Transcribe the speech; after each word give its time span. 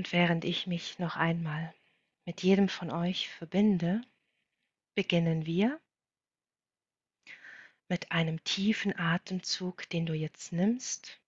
Und 0.00 0.14
während 0.14 0.46
ich 0.46 0.66
mich 0.66 0.98
noch 0.98 1.16
einmal 1.16 1.74
mit 2.24 2.42
jedem 2.42 2.70
von 2.70 2.90
euch 2.90 3.28
verbinde, 3.28 4.00
beginnen 4.94 5.44
wir 5.44 5.78
mit 7.86 8.10
einem 8.10 8.42
tiefen 8.42 8.98
Atemzug, 8.98 9.90
den 9.90 10.06
du 10.06 10.14
jetzt 10.14 10.52
nimmst 10.52 11.20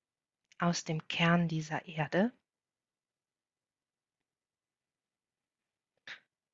aus 0.59 0.85
dem 0.85 1.07
Kern 1.07 1.49
dieser 1.49 1.85
Erde. 1.85 2.33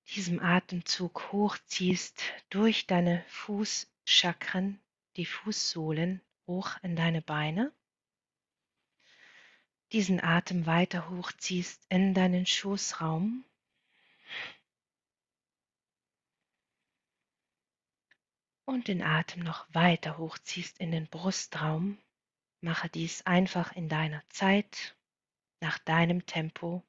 Diesem 0.08 0.40
Atemzug 0.40 1.30
hochziehst 1.30 2.20
durch 2.50 2.88
deine 2.88 3.24
Fußchakren, 3.28 4.80
die 5.14 5.26
Fußsohlen 5.26 6.20
hoch 6.48 6.78
in 6.82 6.96
deine 6.96 7.22
Beine. 7.22 7.72
Diesen 9.92 10.22
Atem 10.22 10.66
weiter 10.66 11.08
hochziehst 11.08 11.86
in 11.88 12.12
deinen 12.12 12.44
Schoßraum 12.44 13.44
und 18.66 18.88
den 18.88 19.02
Atem 19.02 19.42
noch 19.42 19.66
weiter 19.72 20.18
hochziehst 20.18 20.78
in 20.78 20.90
den 20.90 21.06
Brustraum, 21.06 21.96
mache 22.60 22.90
dies 22.90 23.24
einfach 23.24 23.72
in 23.72 23.88
deiner 23.88 24.22
Zeit, 24.28 24.94
nach 25.60 25.78
deinem 25.78 26.26
Tempo. 26.26 26.82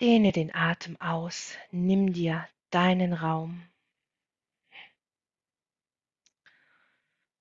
Dehne 0.00 0.30
den 0.30 0.54
Atem 0.54 0.98
aus, 1.00 1.56
nimm 1.72 2.12
dir 2.12 2.48
deinen 2.70 3.12
Raum. 3.14 3.68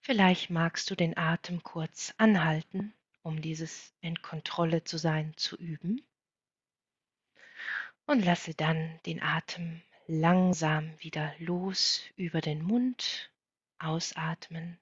Vielleicht 0.02 0.50
magst 0.50 0.90
du 0.90 0.96
den 0.96 1.16
Atem 1.18 1.62
kurz 1.62 2.16
anhalten, 2.18 2.96
um 3.22 3.42
dieses 3.42 3.94
in 4.02 4.22
Kontrolle 4.22 4.84
zu 4.84 4.98
sein 4.98 5.34
zu 5.38 5.58
üben. 5.58 6.02
Und 8.06 8.26
lasse 8.26 8.54
dann 8.56 9.00
den 9.06 9.22
Atem 9.22 9.82
langsam 10.08 11.00
wieder 11.00 11.36
los 11.38 12.02
über 12.16 12.42
den 12.42 12.64
Mund, 12.64 13.32
ausatmen. 13.78 14.80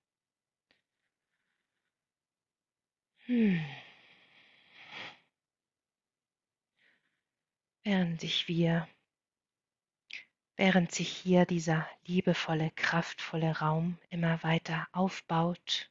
Hm. 3.25 3.63
Während 7.83 8.21
sich 8.21 8.47
wir, 8.47 8.87
während 10.55 10.93
sich 10.93 11.09
hier 11.09 11.45
dieser 11.45 11.87
liebevolle, 12.05 12.71
kraftvolle 12.71 13.59
Raum 13.59 13.97
immer 14.09 14.41
weiter 14.43 14.87
aufbaut, 14.93 15.89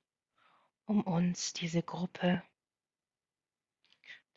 um 0.86 1.02
uns, 1.02 1.52
diese 1.52 1.82
Gruppe, 1.82 2.42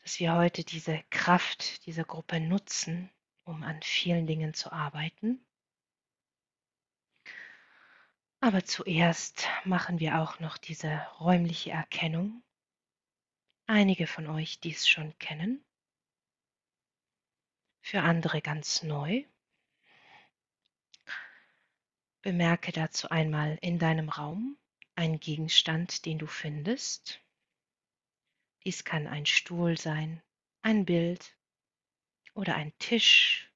dass 0.02 0.18
wir 0.18 0.34
heute 0.34 0.64
diese 0.64 1.02
Kraft 1.10 1.86
dieser 1.86 2.04
Gruppe 2.04 2.40
nutzen, 2.40 3.10
um 3.44 3.62
an 3.62 3.80
vielen 3.82 4.26
Dingen 4.26 4.52
zu 4.52 4.72
arbeiten. 4.72 5.44
Aber 8.40 8.64
zuerst 8.64 9.48
machen 9.64 10.00
wir 10.00 10.20
auch 10.20 10.40
noch 10.40 10.56
diese 10.58 11.06
räumliche 11.20 11.70
Erkennung. 11.70 12.42
Einige 13.66 14.06
von 14.06 14.26
euch 14.26 14.58
dies 14.60 14.88
schon 14.88 15.16
kennen, 15.18 15.64
für 17.80 18.02
andere 18.02 18.42
ganz 18.42 18.82
neu. 18.82 19.24
Bemerke 22.22 22.72
dazu 22.72 23.08
einmal 23.10 23.58
in 23.62 23.78
deinem 23.78 24.08
Raum 24.08 24.59
einen 25.00 25.18
Gegenstand, 25.18 26.04
den 26.04 26.18
du 26.18 26.26
findest. 26.26 27.22
Dies 28.64 28.84
kann 28.84 29.06
ein 29.06 29.24
Stuhl 29.24 29.78
sein, 29.78 30.22
ein 30.60 30.84
Bild, 30.84 31.34
oder 32.34 32.54
ein 32.54 32.76
Tisch. 32.78 33.50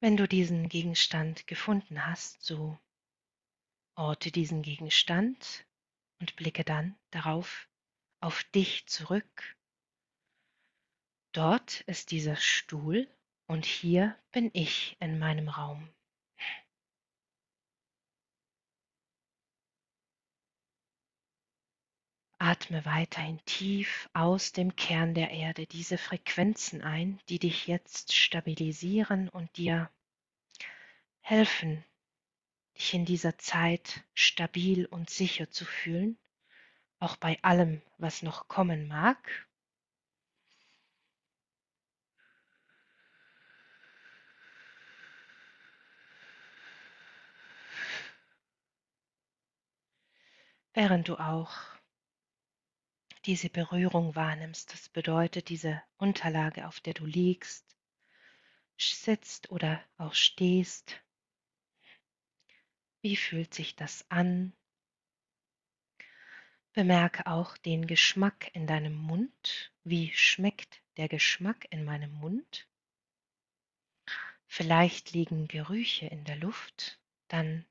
Wenn 0.00 0.18
du 0.18 0.28
diesen 0.28 0.68
Gegenstand 0.68 1.46
gefunden 1.46 2.04
hast, 2.06 2.42
so 2.42 2.78
orte 3.94 4.30
diesen 4.30 4.60
Gegenstand 4.60 5.66
und 6.20 6.36
blicke 6.36 6.62
dann 6.62 6.94
darauf 7.10 7.70
auf 8.20 8.44
dich 8.44 8.86
zurück. 8.86 9.56
Dort 11.32 11.80
ist 11.82 12.10
dieser 12.10 12.36
Stuhl 12.36 13.08
und 13.46 13.64
hier 13.64 14.14
bin 14.30 14.50
ich 14.52 14.98
in 15.00 15.18
meinem 15.18 15.48
Raum. 15.48 15.88
Atme 22.44 22.84
weiterhin 22.84 23.40
tief 23.46 24.10
aus 24.12 24.52
dem 24.52 24.76
Kern 24.76 25.14
der 25.14 25.30
Erde 25.30 25.66
diese 25.66 25.96
Frequenzen 25.96 26.82
ein, 26.82 27.18
die 27.30 27.38
dich 27.38 27.66
jetzt 27.66 28.12
stabilisieren 28.12 29.30
und 29.30 29.56
dir 29.56 29.90
helfen, 31.22 31.82
dich 32.76 32.92
in 32.92 33.06
dieser 33.06 33.38
Zeit 33.38 34.04
stabil 34.12 34.84
und 34.84 35.08
sicher 35.08 35.50
zu 35.50 35.64
fühlen, 35.64 36.18
auch 36.98 37.16
bei 37.16 37.38
allem, 37.40 37.80
was 37.96 38.22
noch 38.22 38.46
kommen 38.46 38.88
mag. 38.88 39.46
Während 50.74 51.08
du 51.08 51.16
auch 51.16 51.73
diese 53.26 53.48
Berührung 53.48 54.14
wahrnimmst. 54.14 54.72
Das 54.72 54.88
bedeutet 54.88 55.48
diese 55.48 55.82
Unterlage, 55.96 56.66
auf 56.66 56.80
der 56.80 56.94
du 56.94 57.06
liegst, 57.06 57.76
sitzt 58.78 59.50
oder 59.50 59.82
auch 59.96 60.14
stehst. 60.14 61.02
Wie 63.00 63.16
fühlt 63.16 63.54
sich 63.54 63.76
das 63.76 64.10
an? 64.10 64.52
Bemerke 66.72 67.26
auch 67.26 67.56
den 67.56 67.86
Geschmack 67.86 68.50
in 68.54 68.66
deinem 68.66 68.94
Mund. 68.94 69.72
Wie 69.84 70.12
schmeckt 70.12 70.82
der 70.96 71.08
Geschmack 71.08 71.66
in 71.70 71.84
meinem 71.84 72.12
Mund? 72.14 72.66
Vielleicht 74.46 75.12
liegen 75.12 75.48
Gerüche 75.48 76.06
in 76.06 76.24
der 76.24 76.36
Luft, 76.36 77.00
dann 77.28 77.64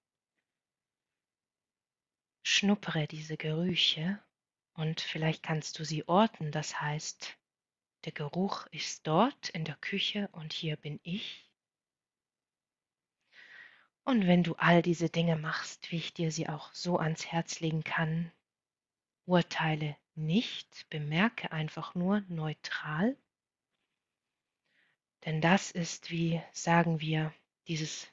schnuppere 2.43 3.07
diese 3.07 3.37
Gerüche 3.37 4.21
und 4.73 5.01
vielleicht 5.01 5.43
kannst 5.43 5.79
du 5.79 5.85
sie 5.85 6.07
orten, 6.07 6.51
das 6.51 6.79
heißt, 6.81 7.37
der 8.05 8.11
Geruch 8.11 8.67
ist 8.67 9.07
dort 9.07 9.49
in 9.49 9.65
der 9.65 9.77
Küche 9.77 10.27
und 10.31 10.51
hier 10.51 10.75
bin 10.75 10.99
ich. 11.03 11.49
Und 14.03 14.27
wenn 14.27 14.43
du 14.43 14.55
all 14.55 14.81
diese 14.81 15.09
Dinge 15.09 15.37
machst, 15.37 15.91
wie 15.91 15.97
ich 15.97 16.13
dir 16.13 16.31
sie 16.31 16.49
auch 16.49 16.73
so 16.73 16.97
ans 16.97 17.25
Herz 17.25 17.61
legen 17.61 17.83
kann, 17.83 18.31
urteile 19.25 19.95
nicht, 20.15 20.89
bemerke 20.89 21.51
einfach 21.51 21.95
nur 21.95 22.21
neutral. 22.27 23.15
Denn 25.25 25.39
das 25.39 25.71
ist, 25.71 26.11
wie 26.11 26.41
sagen 26.51 26.99
wir, 26.99 27.33
dieses 27.69 28.11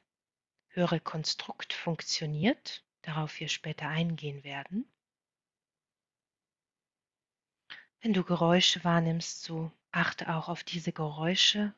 höhere 0.69 1.01
Konstrukt 1.01 1.73
funktioniert, 1.73 2.85
darauf 3.03 3.41
wir 3.41 3.49
später 3.49 3.89
eingehen 3.89 4.45
werden. 4.45 4.89
Wenn 8.03 8.15
du 8.15 8.25
Geräusche 8.25 8.83
wahrnimmst, 8.83 9.43
so 9.43 9.71
achte 9.93 10.35
auch 10.35 10.49
auf 10.49 10.65
diese 10.65 10.91
Geräusche. 10.91 11.75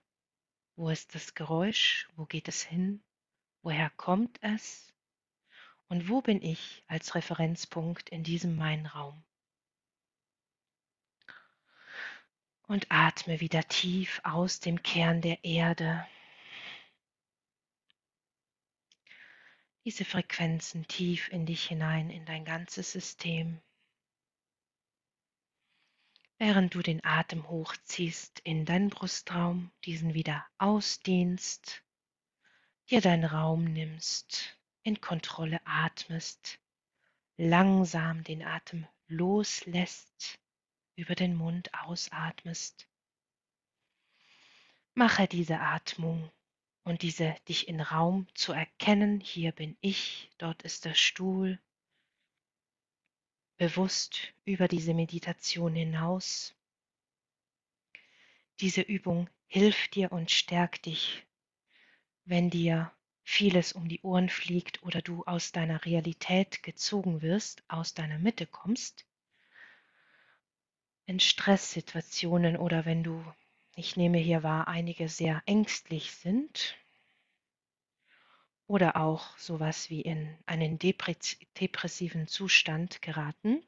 Wo 0.76 0.88
ist 0.88 1.16
das 1.16 1.34
Geräusch? 1.34 2.08
Wo 2.14 2.26
geht 2.26 2.46
es 2.46 2.62
hin? 2.62 3.02
Woher 3.62 3.90
kommt 3.90 4.38
es? 4.40 4.92
Und 5.88 6.08
wo 6.08 6.20
bin 6.20 6.40
ich 6.40 6.84
als 6.86 7.16
Referenzpunkt 7.16 8.08
in 8.08 8.22
diesem 8.22 8.54
mein 8.54 8.86
Raum? 8.86 9.20
Und 12.68 12.86
atme 12.88 13.40
wieder 13.40 13.64
tief 13.64 14.20
aus 14.22 14.60
dem 14.60 14.80
Kern 14.82 15.22
der 15.22 15.44
Erde. 15.44 16.06
Diese 19.84 20.04
Frequenzen 20.04 20.86
tief 20.86 21.28
in 21.30 21.46
dich 21.46 21.66
hinein, 21.66 22.10
in 22.10 22.24
dein 22.24 22.44
ganzes 22.44 22.92
System 22.92 23.60
während 26.44 26.74
du 26.74 26.82
den 26.82 27.04
Atem 27.04 27.48
hochziehst 27.48 28.40
in 28.40 28.64
deinen 28.64 28.90
Brustraum, 28.90 29.70
diesen 29.84 30.12
wieder 30.12 30.44
ausdehnst, 30.58 31.84
dir 32.90 33.00
deinen 33.00 33.26
Raum 33.26 33.62
nimmst, 33.62 34.58
in 34.82 35.00
Kontrolle 35.00 35.60
atmest, 35.64 36.58
langsam 37.36 38.24
den 38.24 38.42
Atem 38.42 38.88
loslässt, 39.06 40.40
über 40.96 41.14
den 41.14 41.36
Mund 41.36 41.72
ausatmest. 41.74 42.88
Mache 44.94 45.28
diese 45.28 45.60
Atmung 45.60 46.28
und 46.82 47.02
diese 47.02 47.36
dich 47.48 47.68
in 47.68 47.80
Raum 47.80 48.26
zu 48.34 48.52
erkennen, 48.52 49.20
hier 49.20 49.52
bin 49.52 49.76
ich, 49.80 50.28
dort 50.38 50.64
ist 50.64 50.86
der 50.86 50.94
Stuhl, 50.94 51.60
bewusst 53.62 54.34
über 54.44 54.66
diese 54.66 54.92
Meditation 54.92 55.76
hinaus 55.76 56.52
Diese 58.58 58.80
Übung 58.80 59.30
hilft 59.46 59.94
dir 59.94 60.10
und 60.10 60.32
stärkt 60.32 60.86
dich, 60.86 61.24
wenn 62.24 62.50
dir 62.50 62.90
vieles 63.22 63.72
um 63.72 63.88
die 63.88 64.00
Ohren 64.02 64.28
fliegt 64.30 64.82
oder 64.82 65.00
du 65.00 65.22
aus 65.26 65.52
deiner 65.52 65.84
Realität 65.84 66.64
gezogen 66.64 67.22
wirst, 67.22 67.62
aus 67.68 67.94
deiner 67.94 68.18
Mitte 68.18 68.48
kommst. 68.48 69.06
In 71.06 71.20
Stresssituationen 71.20 72.56
oder 72.56 72.84
wenn 72.84 73.04
du, 73.04 73.24
ich 73.76 73.96
nehme 73.96 74.18
hier 74.18 74.42
wahr, 74.42 74.66
einige 74.66 75.08
sehr 75.08 75.40
ängstlich 75.46 76.10
sind 76.10 76.76
oder 78.72 78.96
auch 78.96 79.36
sowas 79.36 79.90
wie 79.90 80.00
in 80.00 80.34
einen 80.46 80.78
depressiven 80.78 82.26
Zustand 82.26 83.02
geraten 83.02 83.62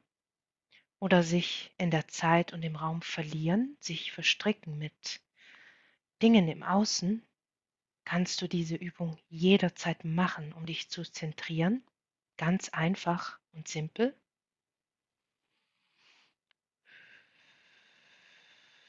oder 0.97 1.21
sich 1.21 1.71
in 1.77 1.91
der 1.91 2.07
Zeit 2.07 2.53
und 2.53 2.63
im 2.63 2.75
Raum 2.75 3.03
verlieren, 3.03 3.77
sich 3.79 4.11
verstricken 4.11 4.79
mit 4.79 5.21
Dingen 6.23 6.47
im 6.47 6.63
Außen, 6.63 7.21
kannst 8.03 8.41
du 8.41 8.47
diese 8.47 8.73
Übung 8.77 9.19
jederzeit 9.29 10.03
machen, 10.05 10.51
um 10.53 10.65
dich 10.65 10.89
zu 10.89 11.03
zentrieren. 11.03 11.83
Ganz 12.35 12.69
einfach 12.69 13.37
und 13.51 13.67
simpel. 13.67 14.15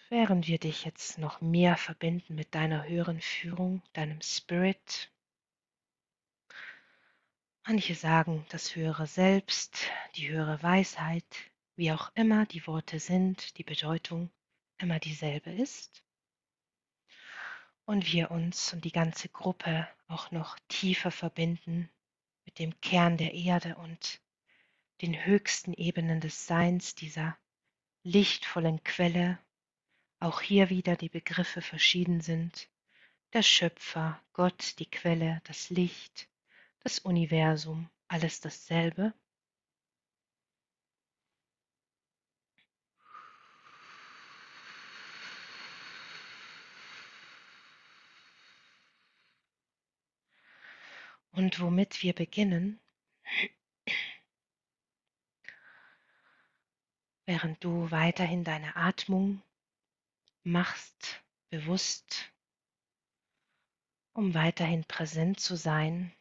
Während 0.08 0.48
wir 0.48 0.58
dich 0.58 0.86
jetzt 0.86 1.18
noch 1.18 1.42
mehr 1.42 1.76
verbinden 1.76 2.36
mit 2.36 2.54
deiner 2.54 2.88
höheren 2.88 3.20
Führung, 3.20 3.82
deinem 3.92 4.22
Spirit. 4.22 5.10
Manche 7.68 7.96
sagen 7.96 8.46
das 8.50 8.76
höhere 8.76 9.08
Selbst, 9.08 9.90
die 10.14 10.28
höhere 10.28 10.62
Weisheit, 10.62 11.24
wie 11.74 11.90
auch 11.90 12.12
immer 12.14 12.46
die 12.46 12.64
Worte 12.68 13.00
sind, 13.00 13.58
die 13.58 13.64
Bedeutung 13.64 14.30
immer 14.78 15.00
dieselbe 15.00 15.50
ist. 15.50 16.04
Und 17.84 18.12
wir 18.12 18.30
uns 18.30 18.72
und 18.72 18.84
die 18.84 18.92
ganze 18.92 19.28
Gruppe 19.30 19.88
auch 20.06 20.30
noch 20.30 20.56
tiefer 20.68 21.10
verbinden 21.10 21.90
mit 22.44 22.60
dem 22.60 22.80
Kern 22.80 23.16
der 23.16 23.34
Erde 23.34 23.74
und 23.74 24.20
den 25.02 25.26
höchsten 25.26 25.72
Ebenen 25.72 26.20
des 26.20 26.46
Seins, 26.46 26.94
dieser 26.94 27.36
lichtvollen 28.04 28.84
Quelle. 28.84 29.40
Auch 30.20 30.40
hier 30.40 30.70
wieder 30.70 30.94
die 30.94 31.08
Begriffe 31.08 31.62
verschieden 31.62 32.20
sind. 32.20 32.68
Der 33.32 33.42
Schöpfer, 33.42 34.22
Gott, 34.34 34.78
die 34.78 34.88
Quelle, 34.88 35.42
das 35.46 35.68
Licht, 35.68 36.28
das 36.86 37.00
Universum, 37.00 37.90
alles 38.06 38.40
dasselbe. 38.40 39.12
Und 51.32 51.58
womit 51.58 52.04
wir 52.04 52.12
beginnen, 52.12 52.78
während 57.24 57.64
du 57.64 57.90
weiterhin 57.90 58.44
deine 58.44 58.76
Atmung 58.76 59.42
machst, 60.44 61.20
bewusst, 61.50 62.32
um 64.12 64.34
weiterhin 64.34 64.84
präsent 64.84 65.40
zu 65.40 65.56
sein, 65.56 66.12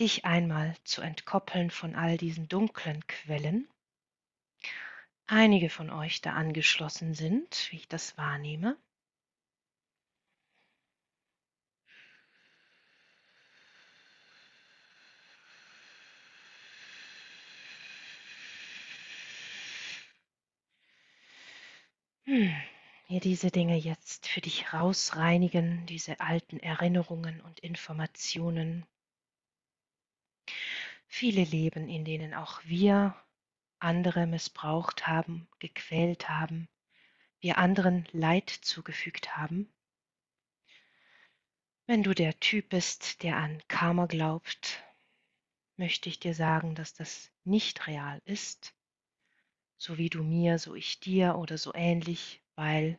dich 0.00 0.24
einmal 0.24 0.74
zu 0.84 1.02
entkoppeln 1.02 1.70
von 1.70 1.94
all 1.94 2.16
diesen 2.16 2.48
dunklen 2.48 3.06
Quellen. 3.06 3.68
Einige 5.26 5.70
von 5.70 5.90
euch 5.90 6.20
da 6.20 6.34
angeschlossen 6.34 7.14
sind, 7.14 7.68
wie 7.70 7.76
ich 7.76 7.88
das 7.88 8.16
wahrnehme. 8.16 8.76
Hm, 22.24 22.52
hier 23.06 23.20
diese 23.20 23.50
Dinge 23.50 23.76
jetzt 23.76 24.26
für 24.26 24.40
dich 24.40 24.72
rausreinigen, 24.72 25.86
diese 25.86 26.20
alten 26.20 26.58
Erinnerungen 26.58 27.40
und 27.40 27.60
Informationen. 27.60 28.84
Viele 31.06 31.44
Leben, 31.44 31.88
in 31.88 32.04
denen 32.04 32.34
auch 32.34 32.62
wir 32.64 33.14
andere 33.78 34.26
missbraucht 34.26 35.06
haben, 35.06 35.48
gequält 35.58 36.28
haben, 36.28 36.68
wir 37.40 37.58
anderen 37.58 38.06
Leid 38.12 38.50
zugefügt 38.50 39.36
haben. 39.36 39.72
Wenn 41.86 42.02
du 42.02 42.14
der 42.14 42.38
Typ 42.40 42.70
bist, 42.70 43.22
der 43.22 43.36
an 43.36 43.62
Karma 43.68 44.06
glaubt, 44.06 44.82
möchte 45.76 46.08
ich 46.08 46.18
dir 46.18 46.34
sagen, 46.34 46.74
dass 46.74 46.94
das 46.94 47.30
nicht 47.44 47.86
real 47.86 48.20
ist 48.24 48.76
so 49.78 49.98
wie 49.98 50.10
du 50.10 50.22
mir, 50.22 50.58
so 50.58 50.74
ich 50.74 51.00
dir 51.00 51.36
oder 51.36 51.58
so 51.58 51.72
ähnlich, 51.74 52.42
weil 52.54 52.98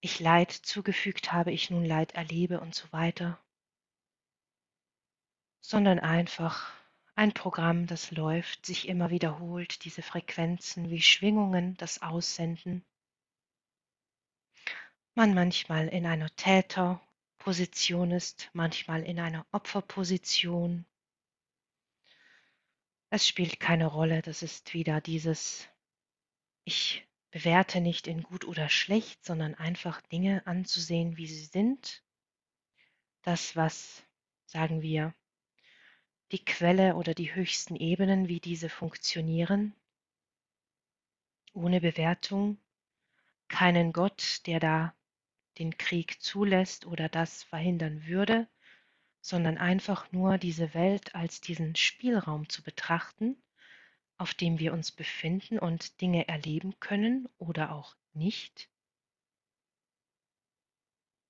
ich 0.00 0.20
Leid 0.20 0.50
zugefügt 0.50 1.32
habe, 1.32 1.52
ich 1.52 1.70
nun 1.70 1.84
Leid 1.84 2.14
erlebe 2.14 2.60
und 2.60 2.74
so 2.74 2.90
weiter, 2.92 3.38
sondern 5.60 5.98
einfach 5.98 6.72
ein 7.14 7.32
Programm, 7.32 7.86
das 7.86 8.10
läuft, 8.12 8.66
sich 8.66 8.88
immer 8.88 9.10
wiederholt, 9.10 9.84
diese 9.84 10.02
Frequenzen 10.02 10.90
wie 10.90 11.02
Schwingungen, 11.02 11.76
das 11.76 12.02
Aussenden. 12.02 12.84
Man 15.14 15.34
manchmal 15.34 15.88
in 15.88 16.06
einer 16.06 16.34
Täterposition 16.36 18.10
ist, 18.10 18.48
manchmal 18.54 19.02
in 19.02 19.20
einer 19.20 19.46
Opferposition, 19.52 20.86
es 23.10 23.26
spielt 23.26 23.58
keine 23.58 23.86
Rolle, 23.86 24.22
das 24.22 24.42
ist 24.42 24.72
wieder 24.72 25.00
dieses, 25.00 25.68
ich 26.64 27.06
bewerte 27.32 27.80
nicht 27.80 28.06
in 28.06 28.22
gut 28.22 28.44
oder 28.44 28.68
schlecht, 28.68 29.24
sondern 29.24 29.54
einfach 29.56 30.00
Dinge 30.00 30.46
anzusehen, 30.46 31.16
wie 31.16 31.26
sie 31.26 31.44
sind. 31.44 32.04
Das, 33.22 33.56
was, 33.56 34.02
sagen 34.46 34.80
wir, 34.80 35.12
die 36.32 36.44
Quelle 36.44 36.94
oder 36.94 37.14
die 37.14 37.34
höchsten 37.34 37.76
Ebenen, 37.76 38.28
wie 38.28 38.40
diese 38.40 38.68
funktionieren, 38.68 39.74
ohne 41.52 41.80
Bewertung, 41.80 42.58
keinen 43.48 43.92
Gott, 43.92 44.46
der 44.46 44.60
da 44.60 44.94
den 45.58 45.76
Krieg 45.76 46.22
zulässt 46.22 46.86
oder 46.86 47.08
das 47.08 47.42
verhindern 47.42 48.06
würde, 48.06 48.48
sondern 49.20 49.58
einfach 49.58 50.10
nur 50.12 50.38
diese 50.38 50.72
Welt 50.72 51.14
als 51.14 51.40
diesen 51.40 51.74
Spielraum 51.74 52.48
zu 52.48 52.62
betrachten, 52.62 53.36
auf 54.16 54.34
dem 54.34 54.58
wir 54.58 54.72
uns 54.72 54.92
befinden 54.92 55.58
und 55.58 56.00
Dinge 56.00 56.28
erleben 56.28 56.78
können 56.78 57.28
oder 57.38 57.72
auch 57.72 57.96
nicht, 58.12 58.70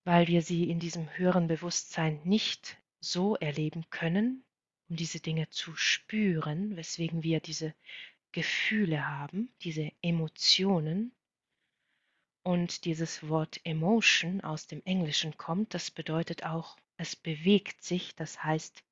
weil 0.05 0.29
wir 0.29 0.43
sie 0.43 0.71
in 0.71 0.79
diesem 0.79 1.09
höheren 1.17 1.47
Bewusstsein 1.47 2.21
nicht 2.25 2.79
so 3.01 3.37
erleben 3.37 3.89
können, 3.91 4.45
um 4.91 4.97
diese 4.97 5.21
Dinge 5.21 5.49
zu 5.49 5.75
spüren, 5.77 6.77
weswegen 6.77 7.23
wir 7.23 7.41
diese 7.41 7.75
Gefühle 8.33 9.09
haben, 9.09 9.51
diese 9.63 9.91
Emotionen. 10.03 11.13
Und 12.43 12.85
dieses 12.85 13.29
Wort 13.29 13.61
Emotion 13.65 14.41
aus 14.41 14.67
dem 14.67 14.83
Englischen 14.85 15.37
kommt, 15.37 15.75
das 15.75 15.91
bedeutet 15.91 16.45
auch 16.45 16.77
es 16.97 17.17
bewegt 17.17 17.83
sich, 17.83 18.15
das 18.15 18.45
heißt, 18.45 18.85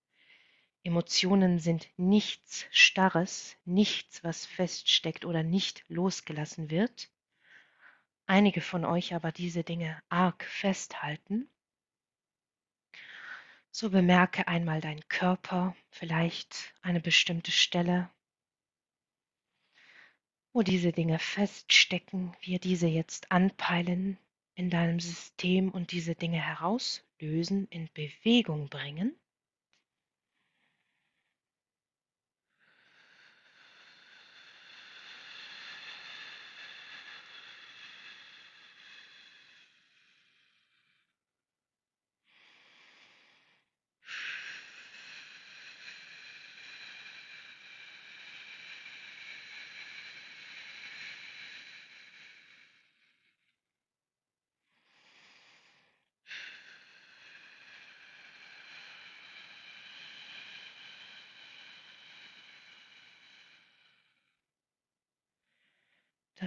Emotionen 0.83 1.59
sind 1.59 1.89
nichts 1.99 2.65
Starres, 2.71 3.57
nichts, 3.67 4.25
was 4.25 4.47
feststeckt 4.47 5.27
oder 5.27 5.43
nicht 5.43 5.85
losgelassen 5.89 6.71
wird. 6.71 7.11
Einige 8.25 8.63
von 8.63 8.87
euch 8.87 9.15
aber 9.15 9.31
diese 9.31 9.63
Dinge 9.63 10.03
arg 10.09 10.43
festhalten. 10.45 11.51
So 13.81 13.91
bemerke 13.91 14.49
einmal 14.49 14.81
deinen 14.81 15.09
Körper, 15.09 15.77
vielleicht 15.91 16.75
eine 16.83 17.01
bestimmte 17.01 17.53
Stelle, 17.53 18.11
wo 20.53 20.63
diese 20.63 20.91
Dinge 20.91 21.21
feststecken, 21.21 22.37
wir 22.41 22.59
diese 22.59 22.89
jetzt 22.89 23.31
anpeilen 23.31 24.19
in 24.57 24.69
deinem 24.69 24.99
System 24.99 25.71
und 25.71 25.93
diese 25.93 26.17
Dinge 26.17 26.45
heraus 26.45 27.05
Lösen 27.21 27.69
in 27.69 27.89
Bewegung 27.95 28.69
bringen. 28.69 29.17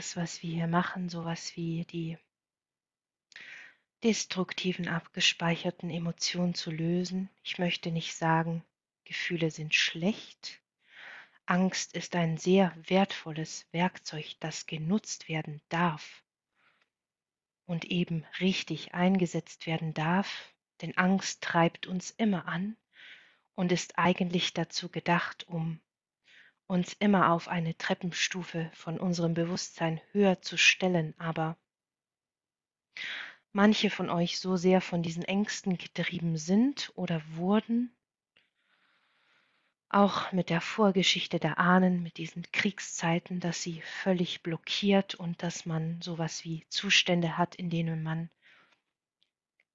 Das, 0.02 0.18
was 0.18 0.42
wir 0.42 0.52
hier 0.52 0.66
machen, 0.66 1.10
sowas 1.10 1.56
wie 1.56 1.86
die 1.86 2.18
destruktiven 4.04 4.88
abgespeicherten 4.88 5.92
Emotionen 5.92 6.56
zu 6.56 6.72
lösen. 6.72 7.30
Ich 7.44 7.60
möchte 7.60 7.92
nicht 7.92 8.16
sagen, 8.16 8.64
Gefühle 9.04 9.52
sind 9.52 9.76
schlecht. 9.76 10.60
Angst 11.46 11.96
ist 11.96 12.16
ein 12.16 12.38
sehr 12.38 12.76
wertvolles 12.88 13.68
Werkzeug, 13.74 14.26
das 14.40 14.66
genutzt 14.66 15.30
werden 15.30 15.62
darf 15.70 16.24
und 17.68 17.86
eben 17.86 18.26
richtig 18.40 18.96
eingesetzt 18.96 19.68
werden 19.68 19.94
darf, 19.94 20.52
denn 20.82 20.98
Angst 20.98 21.44
treibt 21.44 21.86
uns 21.86 22.10
immer 22.10 22.48
an 22.48 22.76
und 23.54 23.72
ist 23.72 24.00
eigentlich 24.00 24.56
dazu 24.56 24.90
gedacht, 24.90 25.48
um 25.48 25.80
uns 26.72 26.94
immer 26.94 27.32
auf 27.32 27.50
eine 27.50 27.78
Treppenstufe 27.78 28.72
von 28.74 28.98
unserem 28.98 29.34
Bewusstsein 29.34 30.00
höher 30.14 30.42
zu 30.42 30.58
stellen, 30.58 31.14
aber 31.18 31.58
manche 33.52 33.90
von 33.90 34.10
euch 34.10 34.40
so 34.40 34.56
sehr 34.56 34.80
von 34.80 35.04
diesen 35.04 35.26
Ängsten 35.26 35.78
getrieben 35.78 36.38
sind 36.38 36.94
oder 36.96 37.22
wurden, 37.36 37.94
auch 39.90 40.32
mit 40.32 40.50
der 40.50 40.62
Vorgeschichte 40.62 41.40
der 41.40 41.58
Ahnen, 41.58 42.04
mit 42.04 42.16
diesen 42.16 42.50
Kriegszeiten, 42.54 43.42
dass 43.42 43.62
sie 43.62 43.82
völlig 43.82 44.42
blockiert 44.42 45.16
und 45.16 45.44
dass 45.44 45.66
man 45.66 46.02
sowas 46.02 46.46
wie 46.46 46.66
Zustände 46.70 47.38
hat, 47.38 47.56
in 47.56 47.70
denen 47.70 48.02
man 48.02 48.30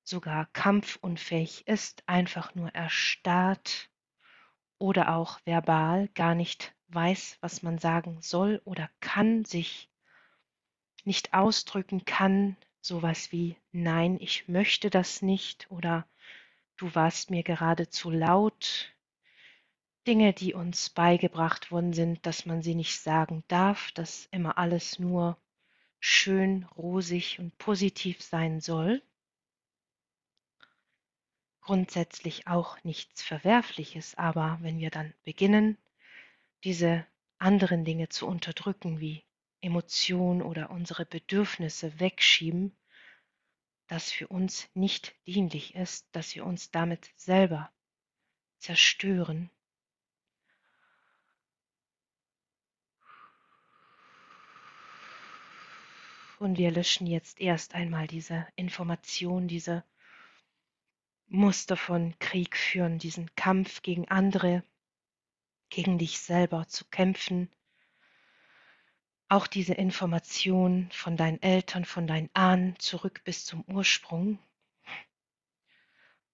sogar 0.02 0.46
kampfunfähig 0.54 1.68
ist, 1.68 2.04
einfach 2.06 2.54
nur 2.54 2.74
erstarrt 2.74 3.90
oder 4.78 5.14
auch 5.14 5.40
verbal 5.44 6.08
gar 6.14 6.34
nicht 6.34 6.72
weiß, 6.88 7.38
was 7.40 7.62
man 7.62 7.78
sagen 7.78 8.18
soll 8.22 8.60
oder 8.64 8.90
kann, 9.00 9.44
sich 9.44 9.88
nicht 11.04 11.34
ausdrücken 11.34 12.04
kann, 12.04 12.56
sowas 12.80 13.32
wie 13.32 13.56
Nein, 13.72 14.18
ich 14.20 14.48
möchte 14.48 14.90
das 14.90 15.22
nicht 15.22 15.70
oder 15.70 16.06
du 16.76 16.94
warst 16.94 17.30
mir 17.30 17.42
gerade 17.42 17.88
zu 17.88 18.10
laut. 18.10 18.92
Dinge, 20.06 20.32
die 20.32 20.54
uns 20.54 20.90
beigebracht 20.90 21.72
worden 21.72 21.92
sind, 21.92 22.24
dass 22.26 22.46
man 22.46 22.62
sie 22.62 22.74
nicht 22.74 23.00
sagen 23.00 23.42
darf, 23.48 23.90
dass 23.92 24.26
immer 24.30 24.56
alles 24.56 24.98
nur 25.00 25.36
schön, 25.98 26.64
rosig 26.76 27.40
und 27.40 27.56
positiv 27.58 28.22
sein 28.22 28.60
soll. 28.60 29.02
Grundsätzlich 31.60 32.46
auch 32.46 32.82
nichts 32.84 33.22
Verwerfliches, 33.22 34.14
aber 34.16 34.58
wenn 34.60 34.78
wir 34.78 34.90
dann 34.90 35.12
beginnen, 35.24 35.76
diese 36.64 37.06
anderen 37.38 37.84
Dinge 37.84 38.08
zu 38.08 38.26
unterdrücken, 38.26 39.00
wie 39.00 39.24
Emotionen 39.60 40.42
oder 40.42 40.70
unsere 40.70 41.04
Bedürfnisse 41.04 41.98
wegschieben, 42.00 42.76
das 43.88 44.10
für 44.10 44.28
uns 44.28 44.68
nicht 44.74 45.14
dienlich 45.26 45.74
ist, 45.74 46.08
dass 46.12 46.34
wir 46.34 46.44
uns 46.44 46.70
damit 46.70 47.10
selber 47.16 47.70
zerstören. 48.58 49.50
Und 56.38 56.58
wir 56.58 56.70
löschen 56.70 57.06
jetzt 57.06 57.40
erst 57.40 57.74
einmal 57.74 58.06
diese 58.06 58.46
Information, 58.56 59.48
diese 59.48 59.84
Muster 61.28 61.76
von 61.76 62.16
Krieg 62.18 62.56
führen, 62.56 62.98
diesen 62.98 63.34
Kampf 63.36 63.82
gegen 63.82 64.08
andere, 64.08 64.62
gegen 65.68 65.98
dich 65.98 66.20
selber 66.20 66.66
zu 66.68 66.84
kämpfen, 66.86 67.50
auch 69.28 69.46
diese 69.46 69.74
Information 69.74 70.88
von 70.92 71.16
deinen 71.16 71.42
Eltern, 71.42 71.84
von 71.84 72.06
deinen 72.06 72.30
Ahnen 72.32 72.78
zurück 72.78 73.22
bis 73.24 73.44
zum 73.44 73.64
Ursprung, 73.66 74.38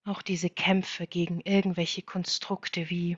auch 0.04 0.22
diese 0.22 0.50
Kämpfe 0.50 1.06
gegen 1.06 1.40
irgendwelche 1.40 2.02
Konstrukte 2.02 2.90
wie 2.90 3.16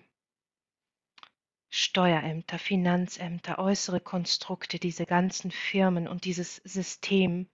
Steuerämter, 1.71 2.61
Finanzämter, 2.61 3.59
äußere 3.59 3.99
Konstrukte, 3.99 4.79
diese 4.79 5.07
ganzen 5.07 5.51
Firmen 5.51 6.07
und 6.07 6.25
dieses 6.25 6.57
System, 6.57 7.49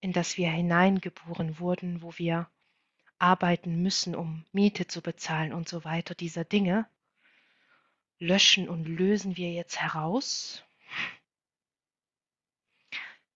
in 0.00 0.12
das 0.12 0.36
wir 0.36 0.50
hineingeboren 0.50 1.60
wurden, 1.60 2.02
wo 2.02 2.12
wir 2.16 2.50
arbeiten 3.20 3.80
müssen, 3.80 4.16
um 4.16 4.44
Miete 4.50 4.88
zu 4.88 5.02
bezahlen 5.02 5.52
und 5.52 5.68
so 5.68 5.84
weiter, 5.84 6.16
dieser 6.16 6.44
Dinge, 6.44 6.88
löschen 8.20 8.68
und 8.68 8.84
lösen 8.84 9.36
wir 9.36 9.50
jetzt 9.50 9.80
heraus, 9.80 10.62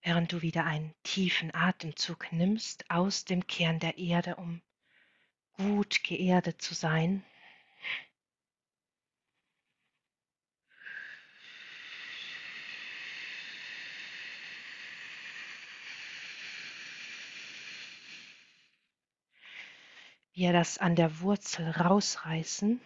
während 0.02 0.30
du 0.30 0.42
wieder 0.42 0.64
einen 0.64 0.94
tiefen 1.02 1.52
Atemzug 1.54 2.30
nimmst 2.32 2.90
aus 2.90 3.24
dem 3.24 3.46
Kern 3.46 3.80
der 3.80 3.96
Erde, 3.98 4.36
um 4.36 4.60
gut 5.56 6.04
geerdet 6.04 6.60
zu 6.60 6.74
sein. 6.74 7.24
Wir 20.34 20.52
das 20.52 20.78
an 20.78 20.96
der 20.96 21.20
Wurzel 21.20 21.70
rausreißen. 21.70 22.80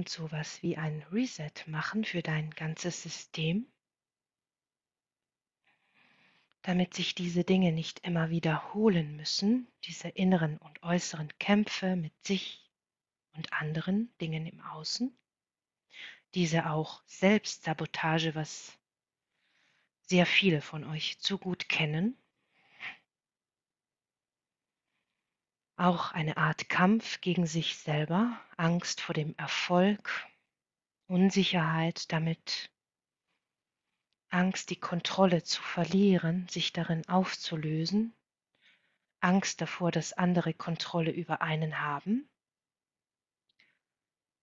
Und 0.00 0.08
sowas 0.08 0.62
wie 0.62 0.78
ein 0.78 1.02
Reset 1.12 1.52
machen 1.66 2.06
für 2.06 2.22
dein 2.22 2.52
ganzes 2.52 3.02
System, 3.02 3.70
damit 6.62 6.94
sich 6.94 7.14
diese 7.14 7.44
Dinge 7.44 7.70
nicht 7.70 8.00
immer 8.06 8.30
wiederholen 8.30 9.14
müssen, 9.14 9.68
diese 9.84 10.08
inneren 10.08 10.56
und 10.56 10.82
äußeren 10.82 11.28
Kämpfe 11.38 11.96
mit 11.96 12.14
sich 12.26 12.66
und 13.32 13.52
anderen 13.52 14.10
Dingen 14.22 14.46
im 14.46 14.62
Außen 14.62 15.14
diese 16.32 16.70
auch 16.70 17.02
Selbstsabotage, 17.04 18.34
was 18.34 18.78
sehr 20.00 20.24
viele 20.24 20.62
von 20.62 20.84
euch 20.84 21.18
zu 21.18 21.36
gut 21.36 21.68
kennen. 21.68 22.16
Auch 25.80 26.12
eine 26.12 26.36
Art 26.36 26.68
Kampf 26.68 27.22
gegen 27.22 27.46
sich 27.46 27.78
selber, 27.78 28.38
Angst 28.58 29.00
vor 29.00 29.14
dem 29.14 29.34
Erfolg, 29.38 30.26
Unsicherheit 31.06 32.12
damit, 32.12 32.70
Angst, 34.28 34.68
die 34.68 34.78
Kontrolle 34.78 35.42
zu 35.42 35.62
verlieren, 35.62 36.46
sich 36.48 36.74
darin 36.74 37.08
aufzulösen, 37.08 38.14
Angst 39.20 39.62
davor, 39.62 39.90
dass 39.90 40.12
andere 40.12 40.52
Kontrolle 40.52 41.12
über 41.12 41.40
einen 41.40 41.80
haben 41.80 42.28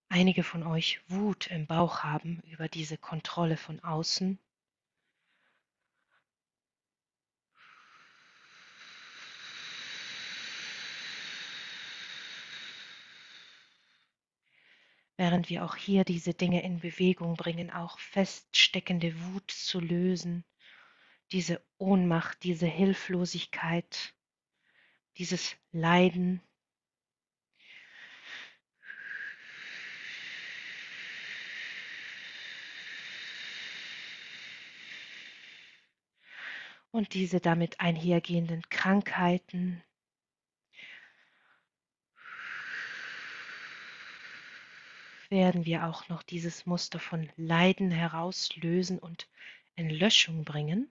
einige 0.09 0.43
von 0.43 0.63
euch 0.63 0.99
Wut 1.09 1.47
im 1.47 1.67
Bauch 1.67 2.03
haben 2.03 2.41
über 2.47 2.67
diese 2.67 2.97
Kontrolle 2.97 3.57
von 3.57 3.79
außen. 3.81 4.39
Während 15.17 15.49
wir 15.49 15.65
auch 15.65 15.75
hier 15.75 16.03
diese 16.03 16.33
Dinge 16.33 16.63
in 16.63 16.79
Bewegung 16.79 17.35
bringen, 17.35 17.71
auch 17.71 17.99
feststeckende 17.99 19.19
Wut 19.19 19.49
zu 19.49 19.79
lösen, 19.79 20.45
diese 21.31 21.61
Ohnmacht, 21.77 22.43
diese 22.43 22.67
Hilflosigkeit, 22.67 24.13
dieses 25.17 25.57
Leiden, 25.71 26.41
und 36.97 37.13
diese 37.13 37.39
damit 37.39 37.79
einhergehenden 37.79 38.63
Krankheiten. 38.69 39.83
Werden 45.29 45.65
wir 45.65 45.85
auch 45.85 46.07
noch 46.09 46.23
dieses 46.23 46.65
Muster 46.65 46.99
von 46.99 47.29
Leiden 47.35 47.91
herauslösen 47.91 48.99
und 48.99 49.27
in 49.75 49.89
Löschung 49.89 50.43
bringen. 50.43 50.89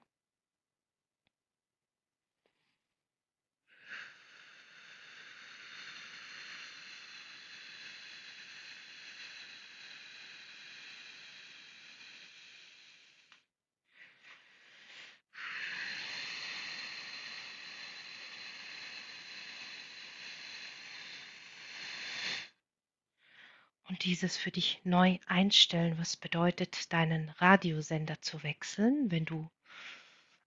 Dieses 24.07 24.37
für 24.37 24.53
dich 24.53 24.81
neu 24.85 25.19
einstellen, 25.27 25.99
was 25.99 26.17
bedeutet, 26.17 26.93
deinen 26.93 27.31
Radiosender 27.31 28.23
zu 28.23 28.45
wechseln, 28.45 29.11
wenn 29.11 29.25
du 29.25 29.51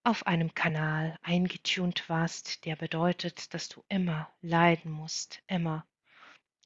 auf 0.01 0.25
einem 0.25 0.53
Kanal 0.53 1.19
eingetunt 1.23 2.07
warst, 2.07 2.63
der 2.63 2.77
bedeutet, 2.77 3.53
dass 3.53 3.67
du 3.67 3.83
immer 3.89 4.31
leiden 4.41 4.89
musst, 4.89 5.43
immer 5.47 5.85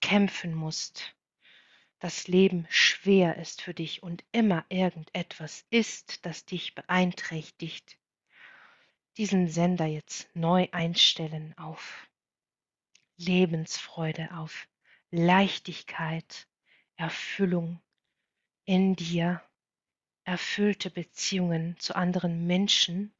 kämpfen 0.02 0.54
musst, 0.54 1.16
das 1.98 2.28
Leben 2.28 2.68
schwer 2.70 3.38
ist 3.38 3.64
für 3.64 3.74
dich 3.74 4.04
und 4.04 4.24
immer 4.32 4.64
irgendetwas 4.70 5.66
ist, 5.72 6.28
das 6.28 6.46
dich 6.46 6.76
beeinträchtigt, 6.76 7.98
diesen 9.18 9.48
Sender 9.48 9.88
jetzt 9.88 10.30
neu 10.36 10.68
einstellen 10.72 11.58
auf 11.58 12.08
Lebensfreude, 13.18 14.30
auf 14.36 14.68
Leichtigkeit, 15.10 16.48
Erfüllung 16.96 17.82
in 18.66 18.96
dir, 18.96 19.42
erfüllte 20.24 20.90
Beziehungen 20.90 21.78
zu 21.80 21.96
anderen 21.96 22.48
Menschen, 22.48 23.14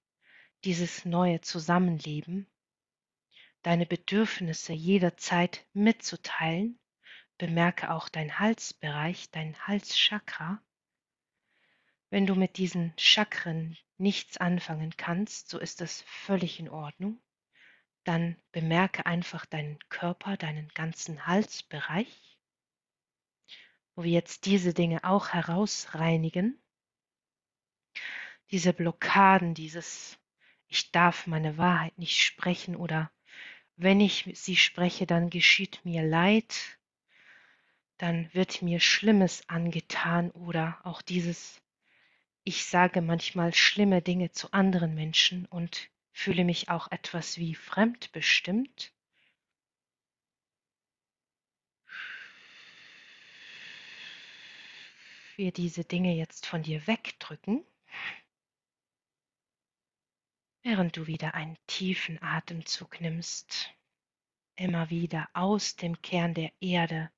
dieses 0.64 1.06
neue 1.06 1.42
Zusammenleben, 1.42 2.48
deine 3.62 3.86
Bedürfnisse 3.86 4.74
jederzeit 4.74 5.66
mitzuteilen, 5.74 6.80
bemerke 7.38 7.92
auch 7.92 8.10
dein 8.10 8.40
Halsbereich, 8.40 9.32
dein 9.32 9.58
Halschakra. 9.68 10.62
Wenn 12.10 12.26
du 12.26 12.36
mit 12.36 12.58
diesen 12.58 12.94
Chakren 12.98 13.78
nichts 13.98 14.38
anfangen 14.38 14.96
kannst, 14.96 15.50
so 15.50 15.60
ist 15.60 15.82
das 15.82 16.04
völlig 16.04 16.60
in 16.60 16.70
Ordnung. 16.70 17.22
Dann 18.04 18.38
bemerke 18.52 19.06
einfach 19.06 19.46
deinen 19.46 19.80
Körper, 19.90 20.38
deinen 20.38 20.68
ganzen 20.70 21.26
Halsbereich, 21.26 22.33
wo 23.96 24.04
wir 24.04 24.12
jetzt 24.12 24.46
diese 24.46 24.74
Dinge 24.74 25.04
auch 25.04 25.30
herausreinigen. 25.30 26.60
Diese 28.52 28.74
Blockaden, 28.74 29.54
dieses 29.54 30.18
Ich 30.68 30.92
darf 30.92 31.28
meine 31.28 31.58
Wahrheit 31.58 31.98
nicht 31.98 32.22
sprechen 32.22 32.76
oder 32.76 33.12
wenn 33.76 34.00
ich 34.00 34.30
sie 34.36 34.56
spreche, 34.56 35.08
dann 35.08 35.30
geschieht 35.30 35.84
mir 35.84 36.04
Leid, 36.04 36.78
dann 37.98 38.32
wird 38.34 38.62
mir 38.62 38.80
Schlimmes 38.80 39.48
angetan 39.50 40.32
oder 40.32 40.80
auch 40.84 41.02
dieses 41.02 41.62
Ich 42.44 42.66
sage 42.66 43.02
manchmal 43.02 43.54
schlimme 43.54 44.02
Dinge 44.02 44.32
zu 44.32 44.52
anderen 44.52 44.94
Menschen 44.96 45.46
und 45.46 45.90
fühle 46.12 46.46
mich 46.46 46.70
auch 46.70 46.92
etwas 46.92 47.38
wie 47.38 47.56
fremdbestimmt. 47.56 48.93
Wir 55.36 55.52
diese 55.52 55.84
Dinge 55.84 56.14
jetzt 56.14 56.46
von 56.46 56.62
dir 56.62 56.86
wegdrücken, 56.86 57.66
während 60.62 60.96
du 60.96 61.08
wieder 61.08 61.34
einen 61.34 61.58
tiefen 61.66 62.22
Atemzug 62.22 63.02
nimmst, 63.02 63.74
immer 64.56 64.92
wieder 64.92 65.28
aus 65.34 65.76
dem 65.76 66.00
Kern 66.04 66.36
der 66.36 66.52
Erde 66.60 67.12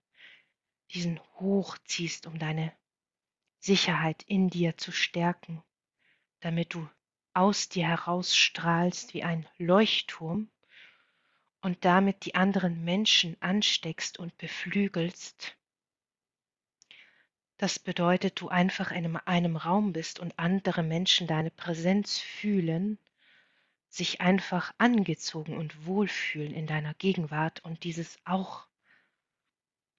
diesen 0.92 1.20
hochziehst, 1.40 2.26
um 2.26 2.40
deine 2.40 2.72
Sicherheit 3.60 4.24
in 4.24 4.50
dir 4.50 4.78
zu 4.78 4.94
stärken, 4.94 5.62
damit 6.40 6.74
du 6.74 6.88
aus 7.34 7.68
dir 7.68 7.86
herausstrahlst 7.86 9.14
wie 9.14 9.24
ein 9.24 9.46
Leuchtturm 9.58 10.50
und 11.60 11.84
damit 11.84 12.24
die 12.24 12.36
anderen 12.36 12.86
Menschen 12.86 13.36
ansteckst 13.42 14.20
und 14.20 14.38
beflügelst. 14.38 15.58
Das 17.58 17.80
bedeutet, 17.80 18.42
du 18.42 18.50
einfach 18.50 18.92
in 18.92 19.16
einem 19.16 19.56
Raum 19.56 19.94
bist 19.94 20.20
und 20.20 20.38
andere 20.38 20.84
Menschen 20.84 21.28
deine 21.28 21.52
Präsenz 21.52 22.20
fühlen, 22.20 22.98
sich 23.90 24.20
einfach 24.20 24.74
angezogen 24.78 25.58
und 25.58 25.86
wohlfühlen 25.86 26.54
in 26.54 26.68
deiner 26.68 26.94
Gegenwart 26.96 27.64
und 27.64 27.86
dieses 27.86 28.20
auch 28.26 28.68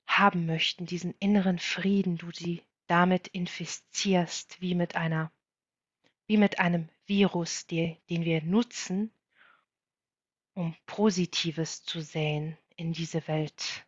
haben 0.06 0.46
möchten, 0.46 0.86
diesen 0.86 1.14
inneren 1.18 1.58
Frieden, 1.58 2.18
du 2.18 2.30
sie 2.30 2.62
damit 2.86 3.28
infizierst, 3.28 4.60
wie 4.60 4.74
mit 4.74 4.96
einer 4.96 5.32
wie 6.26 6.36
mit 6.36 6.58
einem 6.58 6.88
Virus, 7.06 7.66
die, 7.66 7.96
den 8.10 8.24
wir 8.24 8.42
nutzen, 8.42 9.12
um 10.54 10.74
Positives 10.86 11.84
zu 11.84 12.00
säen 12.00 12.58
in 12.76 12.92
diese 12.92 13.26
Welt. 13.28 13.86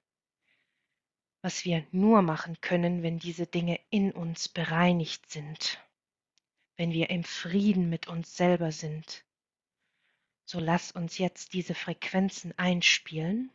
Was 1.40 1.64
wir 1.64 1.86
nur 1.92 2.22
machen 2.22 2.60
können, 2.60 3.02
wenn 3.02 3.18
diese 3.18 3.46
Dinge 3.46 3.78
in 3.90 4.10
uns 4.10 4.48
bereinigt 4.48 5.30
sind, 5.30 5.80
wenn 6.76 6.92
wir 6.92 7.10
im 7.10 7.24
Frieden 7.24 7.88
mit 7.88 8.08
uns 8.08 8.36
selber 8.36 8.72
sind. 8.72 9.24
So 10.44 10.60
lass 10.60 10.92
uns 10.92 11.18
jetzt 11.18 11.52
diese 11.52 11.74
Frequenzen 11.74 12.58
einspielen. 12.58 13.50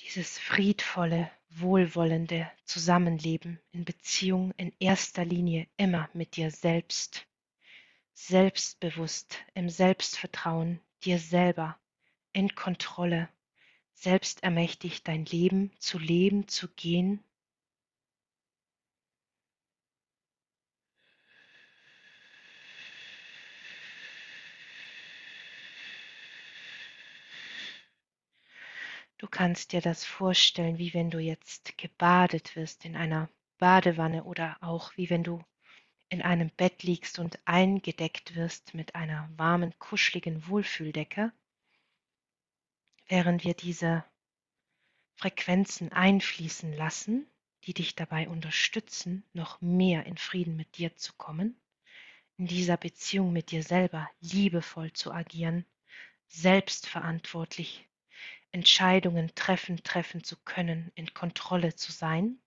Dieses 0.00 0.38
friedvolle, 0.38 1.30
wohlwollende 1.48 2.50
Zusammenleben 2.64 3.60
in 3.72 3.84
Beziehung 3.84 4.52
in 4.56 4.72
erster 4.78 5.24
Linie 5.24 5.66
immer 5.76 6.10
mit 6.12 6.36
dir 6.36 6.50
selbst, 6.50 7.26
selbstbewusst, 8.12 9.38
im 9.54 9.68
Selbstvertrauen, 9.68 10.80
dir 11.04 11.18
selber, 11.18 11.78
in 12.32 12.54
Kontrolle, 12.54 13.28
selbstermächtigt 13.96 15.08
dein 15.08 15.24
Leben 15.24 15.72
zu 15.78 15.98
leben, 15.98 16.48
zu 16.48 16.68
gehen. 16.68 17.24
Du 29.18 29.26
kannst 29.26 29.72
dir 29.72 29.80
das 29.80 30.04
vorstellen, 30.04 30.78
wie 30.78 30.92
wenn 30.92 31.10
du 31.10 31.18
jetzt 31.18 31.78
gebadet 31.78 32.54
wirst 32.54 32.84
in 32.84 32.96
einer 32.96 33.30
Badewanne 33.58 34.24
oder 34.24 34.58
auch 34.60 34.94
wie 34.96 35.08
wenn 35.08 35.24
du 35.24 35.42
in 36.10 36.20
einem 36.20 36.50
Bett 36.50 36.82
liegst 36.82 37.18
und 37.18 37.38
eingedeckt 37.46 38.36
wirst 38.36 38.74
mit 38.74 38.94
einer 38.94 39.28
warmen, 39.36 39.76
kuscheligen 39.78 40.46
Wohlfühldecke, 40.46 41.32
während 43.08 43.44
wir 43.44 43.54
diese 43.54 44.04
Frequenzen 45.16 45.92
einfließen 45.92 46.72
lassen, 46.72 47.26
die 47.64 47.74
dich 47.74 47.94
dabei 47.94 48.28
unterstützen, 48.28 49.24
noch 49.32 49.60
mehr 49.60 50.06
in 50.06 50.16
Frieden 50.16 50.56
mit 50.56 50.76
dir 50.76 50.94
zu 50.96 51.12
kommen, 51.14 51.60
in 52.36 52.46
dieser 52.46 52.76
Beziehung 52.76 53.32
mit 53.32 53.50
dir 53.50 53.62
selber 53.62 54.10
liebevoll 54.20 54.92
zu 54.92 55.12
agieren, 55.12 55.64
selbstverantwortlich 56.28 57.88
Entscheidungen 58.52 59.34
treffen, 59.34 59.82
treffen 59.82 60.22
zu 60.22 60.36
können, 60.44 60.92
in 60.94 61.12
Kontrolle 61.12 61.74
zu 61.74 61.92
sein, 61.92 62.38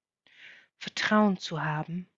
Vertrauen 0.78 1.38
zu 1.38 1.64
haben. 1.64 2.10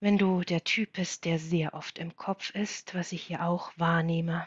Wenn 0.00 0.18
du 0.18 0.42
der 0.42 0.64
Typ 0.64 0.94
bist, 0.94 1.24
der 1.24 1.38
sehr 1.38 1.72
oft 1.72 1.98
im 1.98 2.14
Kopf 2.16 2.50
ist, 2.50 2.94
was 2.94 3.12
ich 3.12 3.22
hier 3.22 3.42
auch 3.42 3.72
wahrnehme, 3.76 4.46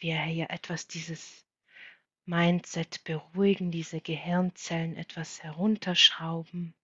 wir 0.00 0.20
hier 0.22 0.50
etwas 0.50 0.86
dieses 0.88 1.46
Mindset 2.24 3.04
beruhigen, 3.04 3.70
diese 3.70 4.00
Gehirnzellen 4.00 4.96
etwas 4.96 5.42
herunterschrauben, 5.42 6.74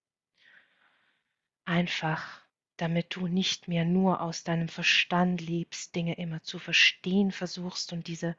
einfach 1.65 2.41
damit 2.77 3.15
du 3.15 3.27
nicht 3.27 3.67
mehr 3.67 3.85
nur 3.85 4.21
aus 4.21 4.43
deinem 4.43 4.69
Verstand 4.69 5.41
lebst, 5.41 5.95
Dinge 5.95 6.15
immer 6.15 6.43
zu 6.43 6.59
verstehen 6.59 7.31
versuchst 7.31 7.91
und 7.91 8.07
diese 8.07 8.37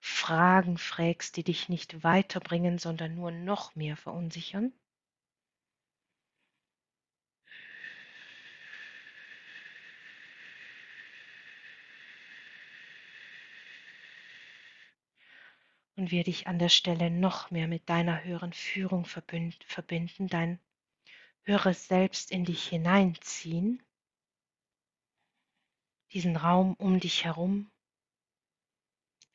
Fragen 0.00 0.76
fragst, 0.76 1.36
die 1.36 1.44
dich 1.44 1.68
nicht 1.68 2.02
weiterbringen, 2.02 2.78
sondern 2.78 3.14
nur 3.14 3.30
noch 3.30 3.74
mehr 3.76 3.96
verunsichern? 3.96 4.72
Und 15.96 16.10
wir 16.10 16.24
dich 16.24 16.46
an 16.46 16.58
der 16.58 16.68
Stelle 16.68 17.10
noch 17.10 17.50
mehr 17.50 17.68
mit 17.68 17.88
deiner 17.88 18.22
höheren 18.22 18.52
Führung 18.52 19.06
verbinden, 19.06 20.28
dein 20.28 20.60
höheres 21.42 21.88
Selbst 21.88 22.30
in 22.30 22.44
dich 22.44 22.68
hineinziehen, 22.68 23.82
diesen 26.12 26.36
Raum 26.36 26.74
um 26.74 27.00
dich 27.00 27.24
herum. 27.24 27.70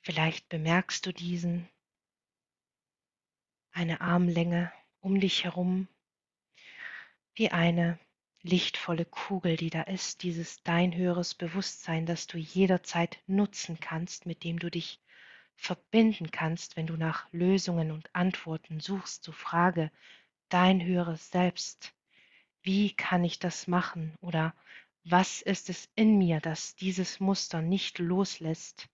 Vielleicht 0.02 0.50
bemerkst 0.50 1.06
du 1.06 1.12
diesen, 1.12 1.67
eine 3.71 4.02
Armlänge 4.02 4.71
um 5.00 5.19
dich 5.19 5.43
herum, 5.43 5.88
wie 7.34 7.50
eine 7.50 8.00
lichtvolle 8.43 9.06
Kugel, 9.06 9.56
die 9.56 9.69
da 9.69 9.82
ist, 9.84 10.24
dieses 10.24 10.62
dein 10.63 10.95
höheres 10.95 11.34
Bewusstsein, 11.34 12.06
das 12.06 12.28
du 12.28 12.38
jederzeit 12.38 13.19
nutzen 13.28 13.80
kannst, 13.80 14.26
mit 14.26 14.43
dem 14.43 14.60
du 14.60 14.69
dich 14.69 15.00
verbinden 15.56 16.32
kannst, 16.32 16.76
wenn 16.76 16.88
du 16.88 16.98
nach 16.98 17.32
Lösungen 17.32 17.92
und 17.92 18.10
Antworten 18.14 18.80
suchst, 18.80 19.24
so 19.24 19.32
frage 19.32 19.92
dein 20.50 20.84
höheres 20.84 21.30
Selbst, 21.32 21.94
wie 22.62 22.94
kann 22.94 23.24
ich 23.24 23.40
das 23.40 23.68
machen 23.68 24.16
oder 24.22 24.54
was 25.04 25.42
ist 25.42 25.70
es 25.70 25.90
in 25.96 26.18
mir, 26.18 26.40
das 26.40 26.76
dieses 26.76 27.20
Muster 27.20 27.62
nicht 27.62 27.98
loslässt? 28.00 28.88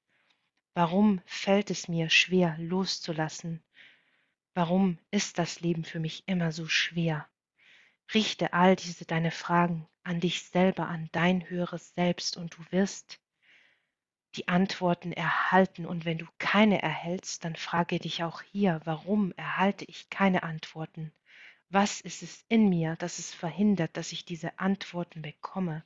Warum 0.73 1.21
fällt 1.25 1.69
es 1.69 1.87
mir 1.87 2.09
schwer 2.09 2.55
loszulassen? 2.59 3.61
Warum 4.53 4.99
ist 5.11 5.37
das 5.37 5.59
Leben 5.59 5.83
für 5.83 5.99
mich 5.99 6.23
immer 6.27 6.51
so 6.51 6.67
schwer? 6.67 7.27
Richte 8.13 8.53
all 8.53 8.75
diese 8.75 9.05
deine 9.05 9.31
Fragen 9.31 9.87
an 10.03 10.19
dich 10.21 10.43
selber, 10.43 10.87
an 10.87 11.09
dein 11.11 11.49
höheres 11.49 11.93
Selbst 11.93 12.37
und 12.37 12.57
du 12.57 12.63
wirst 12.71 13.19
die 14.37 14.47
Antworten 14.47 15.11
erhalten. 15.11 15.85
Und 15.85 16.05
wenn 16.05 16.19
du 16.19 16.25
keine 16.37 16.81
erhältst, 16.81 17.43
dann 17.43 17.55
frage 17.55 17.99
dich 17.99 18.23
auch 18.23 18.41
hier, 18.41 18.79
warum 18.85 19.33
erhalte 19.33 19.85
ich 19.85 20.09
keine 20.09 20.43
Antworten? 20.43 21.11
Was 21.69 22.01
ist 22.01 22.23
es 22.23 22.45
in 22.47 22.69
mir, 22.69 22.95
das 22.97 23.19
es 23.19 23.33
verhindert, 23.33 23.97
dass 23.97 24.11
ich 24.11 24.25
diese 24.25 24.57
Antworten 24.59 25.21
bekomme? 25.21 25.83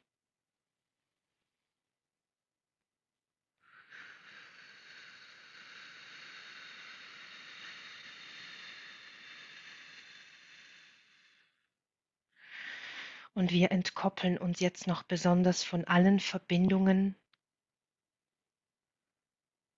Und 13.33 13.51
wir 13.51 13.71
entkoppeln 13.71 14.37
uns 14.37 14.59
jetzt 14.59 14.87
noch 14.87 15.03
besonders 15.03 15.63
von 15.63 15.85
allen 15.85 16.19
Verbindungen 16.19 17.15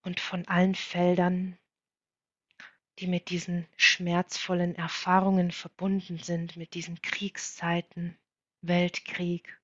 und 0.04 0.20
von 0.20 0.48
allen 0.48 0.76
Feldern, 0.76 1.58
die 3.00 3.08
mit 3.08 3.30
diesen 3.30 3.68
schmerzvollen 3.76 4.76
Erfahrungen 4.76 5.52
verbunden 5.52 6.20
sind, 6.20 6.56
mit 6.58 6.74
diesen 6.76 7.02
Kriegszeiten, 7.02 8.18
Weltkrieg, 8.62 9.60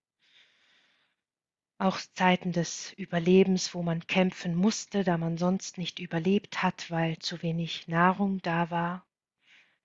auch 1.77 1.99
Zeiten 2.13 2.51
des 2.51 2.91
Überlebens, 2.93 3.73
wo 3.73 3.83
man 3.83 4.05
kämpfen 4.05 4.55
musste, 4.55 5.03
da 5.03 5.17
man 5.17 5.37
sonst 5.37 5.77
nicht 5.77 5.99
überlebt 5.99 6.61
hat, 6.61 6.91
weil 6.91 7.19
zu 7.19 7.41
wenig 7.41 7.87
Nahrung 7.87 8.41
da 8.41 8.69
war, 8.69 9.05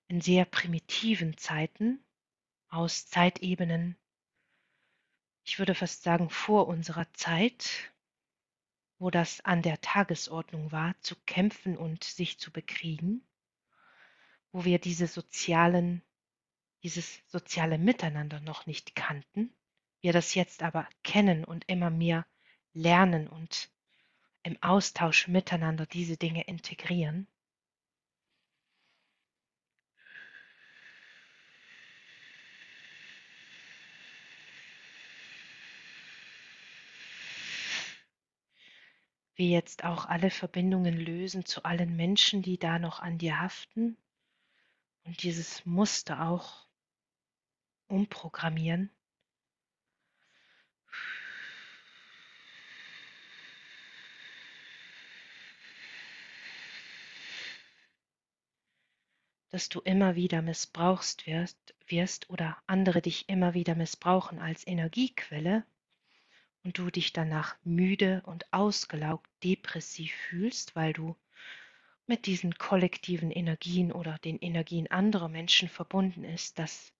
in 0.08 0.20
sehr 0.20 0.44
primitiven 0.44 1.36
Zeiten, 1.36 2.04
aus 2.68 3.06
Zeitebenen, 3.06 3.96
ich 5.44 5.58
würde 5.58 5.74
fast 5.74 6.02
sagen 6.02 6.30
vor 6.30 6.66
unserer 6.66 7.12
Zeit, 7.12 7.93
wo 8.98 9.10
das 9.10 9.40
an 9.44 9.62
der 9.62 9.80
Tagesordnung 9.80 10.72
war, 10.72 10.94
zu 11.00 11.16
kämpfen 11.26 11.76
und 11.76 12.04
sich 12.04 12.38
zu 12.38 12.52
bekriegen, 12.52 13.26
wo 14.52 14.64
wir 14.64 14.78
diese 14.78 15.06
sozialen, 15.06 16.02
dieses 16.82 17.20
soziale 17.26 17.78
Miteinander 17.78 18.40
noch 18.40 18.66
nicht 18.66 18.94
kannten, 18.94 19.52
wir 20.00 20.12
das 20.12 20.34
jetzt 20.34 20.62
aber 20.62 20.88
kennen 21.02 21.44
und 21.44 21.64
immer 21.66 21.90
mehr 21.90 22.26
lernen 22.72 23.26
und 23.26 23.70
im 24.42 24.62
Austausch 24.62 25.28
miteinander 25.28 25.86
diese 25.86 26.16
Dinge 26.16 26.44
integrieren. 26.44 27.26
Wir 39.36 39.48
jetzt 39.48 39.84
auch 39.84 40.06
alle 40.06 40.30
Verbindungen 40.30 40.96
lösen 40.96 41.44
zu 41.44 41.64
allen 41.64 41.96
Menschen, 41.96 42.42
die 42.42 42.58
da 42.58 42.78
noch 42.78 43.00
an 43.00 43.18
dir 43.18 43.40
haften 43.40 43.96
und 45.04 45.22
dieses 45.22 45.66
Muster 45.66 46.28
auch 46.28 46.66
umprogrammieren. 47.88 48.90
dass 59.50 59.68
du 59.68 59.78
immer 59.82 60.16
wieder 60.16 60.42
missbrauchst 60.42 61.28
wirst, 61.28 61.76
wirst 61.86 62.28
oder 62.28 62.60
andere 62.66 63.00
dich 63.00 63.28
immer 63.28 63.54
wieder 63.54 63.76
missbrauchen 63.76 64.40
als 64.40 64.66
Energiequelle, 64.66 65.64
und 66.64 66.78
du 66.78 66.90
dich 66.90 67.12
danach 67.12 67.56
müde 67.62 68.22
und 68.26 68.52
ausgelaugt 68.52 69.30
depressiv 69.44 70.12
fühlst, 70.12 70.74
weil 70.74 70.92
du 70.92 71.14
mit 72.06 72.26
diesen 72.26 72.56
kollektiven 72.56 73.30
Energien 73.30 73.92
oder 73.92 74.18
den 74.18 74.38
Energien 74.38 74.90
anderer 74.90 75.28
Menschen 75.28 75.68
verbunden 75.68 76.24
ist, 76.24 76.58
dass 76.58 76.92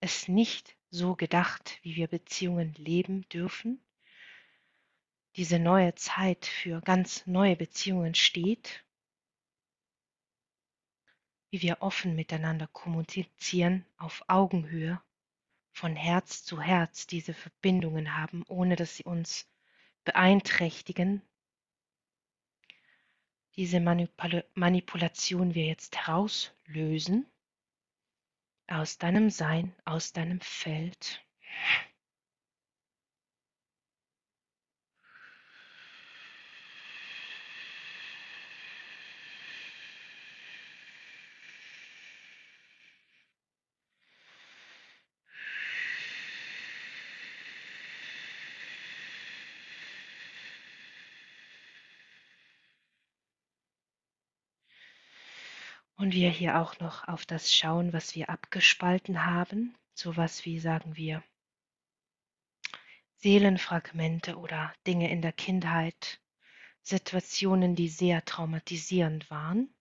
es 0.00 0.28
nicht 0.28 0.76
so 0.90 1.16
gedacht, 1.16 1.78
wie 1.82 1.96
wir 1.96 2.06
Beziehungen 2.06 2.74
leben 2.74 3.28
dürfen, 3.28 3.80
diese 5.36 5.58
neue 5.58 5.94
Zeit 5.94 6.46
für 6.46 6.80
ganz 6.80 7.26
neue 7.26 7.56
Beziehungen 7.56 8.14
steht, 8.14 8.84
wie 11.50 11.62
wir 11.62 11.78
offen 11.80 12.14
miteinander 12.14 12.66
kommunizieren 12.68 13.84
auf 13.96 14.24
Augenhöhe 14.28 15.00
von 15.76 15.94
Herz 15.94 16.42
zu 16.42 16.58
Herz 16.58 17.06
diese 17.06 17.34
Verbindungen 17.34 18.16
haben, 18.16 18.42
ohne 18.48 18.76
dass 18.76 18.96
sie 18.96 19.04
uns 19.04 19.46
beeinträchtigen. 20.04 21.20
Diese 23.56 23.80
Manipul 23.80 24.44
Manipulation 24.54 25.54
wir 25.54 25.66
jetzt 25.66 25.94
herauslösen 25.96 27.26
aus 28.68 28.96
deinem 28.96 29.28
Sein, 29.28 29.74
aus 29.84 30.14
deinem 30.14 30.40
Feld. 30.40 31.22
Und 55.96 56.12
wir 56.12 56.28
hier 56.30 56.60
auch 56.60 56.78
noch 56.78 57.08
auf 57.08 57.24
das 57.24 57.52
schauen, 57.52 57.94
was 57.94 58.14
wir 58.14 58.28
abgespalten 58.28 59.24
haben, 59.24 59.74
sowas 59.94 60.44
wie 60.44 60.58
sagen 60.58 60.94
wir 60.96 61.22
Seelenfragmente 63.16 64.36
oder 64.36 64.74
Dinge 64.86 65.10
in 65.10 65.22
der 65.22 65.32
Kindheit, 65.32 66.20
Situationen, 66.82 67.74
die 67.74 67.88
sehr 67.88 68.24
traumatisierend 68.26 69.30
waren, 69.30 69.74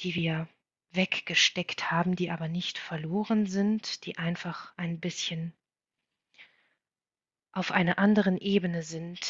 die 0.00 0.14
wir 0.14 0.48
weggesteckt 0.92 1.90
haben, 1.90 2.16
die 2.16 2.30
aber 2.30 2.48
nicht 2.48 2.78
verloren 2.78 3.46
sind, 3.46 4.06
die 4.06 4.16
einfach 4.16 4.72
ein 4.78 4.98
bisschen 4.98 5.52
auf 7.52 7.70
einer 7.70 7.98
anderen 7.98 8.38
Ebene 8.38 8.82
sind 8.82 9.20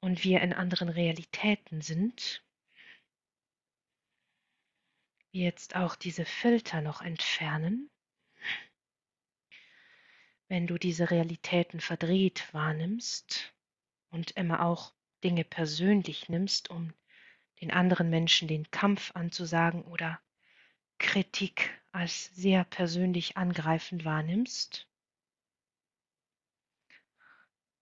und 0.00 0.24
wir 0.24 0.40
in 0.40 0.54
anderen 0.54 0.88
Realitäten 0.88 1.82
sind 1.82 2.42
jetzt 5.32 5.76
auch 5.76 5.96
diese 5.96 6.24
Filter 6.24 6.82
noch 6.82 7.00
entfernen. 7.00 7.90
Wenn 10.48 10.66
du 10.66 10.78
diese 10.78 11.10
Realitäten 11.10 11.80
verdreht 11.80 12.52
wahrnimmst 12.52 13.54
und 14.10 14.32
immer 14.32 14.64
auch 14.64 14.94
Dinge 15.24 15.44
persönlich 15.44 16.28
nimmst, 16.28 16.68
um 16.68 16.92
den 17.60 17.70
anderen 17.70 18.10
Menschen 18.10 18.48
den 18.48 18.70
Kampf 18.70 19.12
anzusagen 19.14 19.82
oder 19.82 20.20
Kritik 20.98 21.70
als 21.92 22.26
sehr 22.34 22.64
persönlich 22.64 23.36
angreifend 23.36 24.04
wahrnimmst, 24.04 24.86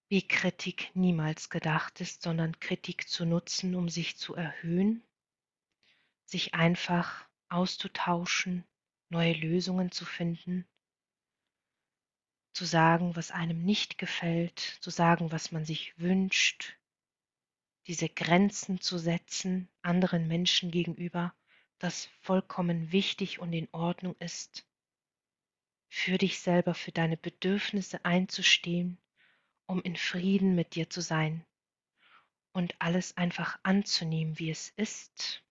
wie 0.09 0.27
Kritik 0.27 0.91
niemals 0.95 1.51
gedacht 1.51 2.01
ist, 2.01 2.23
sondern 2.23 2.59
Kritik 2.61 3.09
zu 3.09 3.25
nutzen, 3.25 3.75
um 3.75 3.89
sich 3.89 4.17
zu 4.17 4.35
erhöhen, 4.35 5.03
sich 6.25 6.55
einfach 6.55 7.30
auszutauschen, 7.51 8.65
neue 9.09 9.35
Lösungen 9.35 9.91
zu 9.91 10.05
finden, 10.05 10.67
zu 12.53 12.65
sagen, 12.65 13.17
was 13.17 13.31
einem 13.31 13.65
nicht 13.65 13.99
gefällt, 13.99 14.59
zu 14.59 14.91
sagen, 14.91 15.33
was 15.33 15.53
man 15.53 15.65
sich 15.65 15.99
wünscht, 15.99 16.77
diese 17.87 18.09
Grenzen 18.09 18.81
zu 18.81 18.99
setzen 18.99 19.69
anderen 19.83 20.29
Menschen 20.29 20.71
gegenüber, 20.71 21.35
das 21.79 22.07
vollkommen 22.21 22.93
wichtig 22.93 23.39
und 23.39 23.53
in 23.53 23.69
Ordnung 23.73 24.15
ist, 24.19 24.67
für 25.89 26.19
dich 26.19 26.39
selber, 26.39 26.75
für 26.75 26.93
deine 26.93 27.17
Bedürfnisse 27.17 28.05
einzustehen, 28.05 28.99
um 29.67 29.83
in 29.83 29.97
Frieden 29.97 30.55
mit 30.55 30.75
dir 30.75 30.89
zu 30.89 31.01
sein, 31.01 31.45
und 32.53 32.75
alles 32.81 33.17
einfach 33.17 33.59
anzunehmen, 33.63 34.39
wie 34.39 34.51
es 34.51 34.71
ist. 34.71 35.43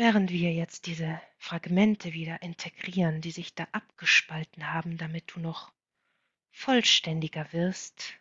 Während 0.00 0.30
wir 0.30 0.52
jetzt 0.52 0.86
diese 0.86 1.20
Fragmente 1.38 2.12
wieder 2.12 2.40
integrieren, 2.40 3.20
die 3.20 3.32
sich 3.32 3.56
da 3.56 3.66
abgespalten 3.72 4.72
haben, 4.72 4.96
damit 4.96 5.34
du 5.34 5.40
noch 5.40 5.72
vollständiger 6.52 7.52
wirst. 7.52 8.14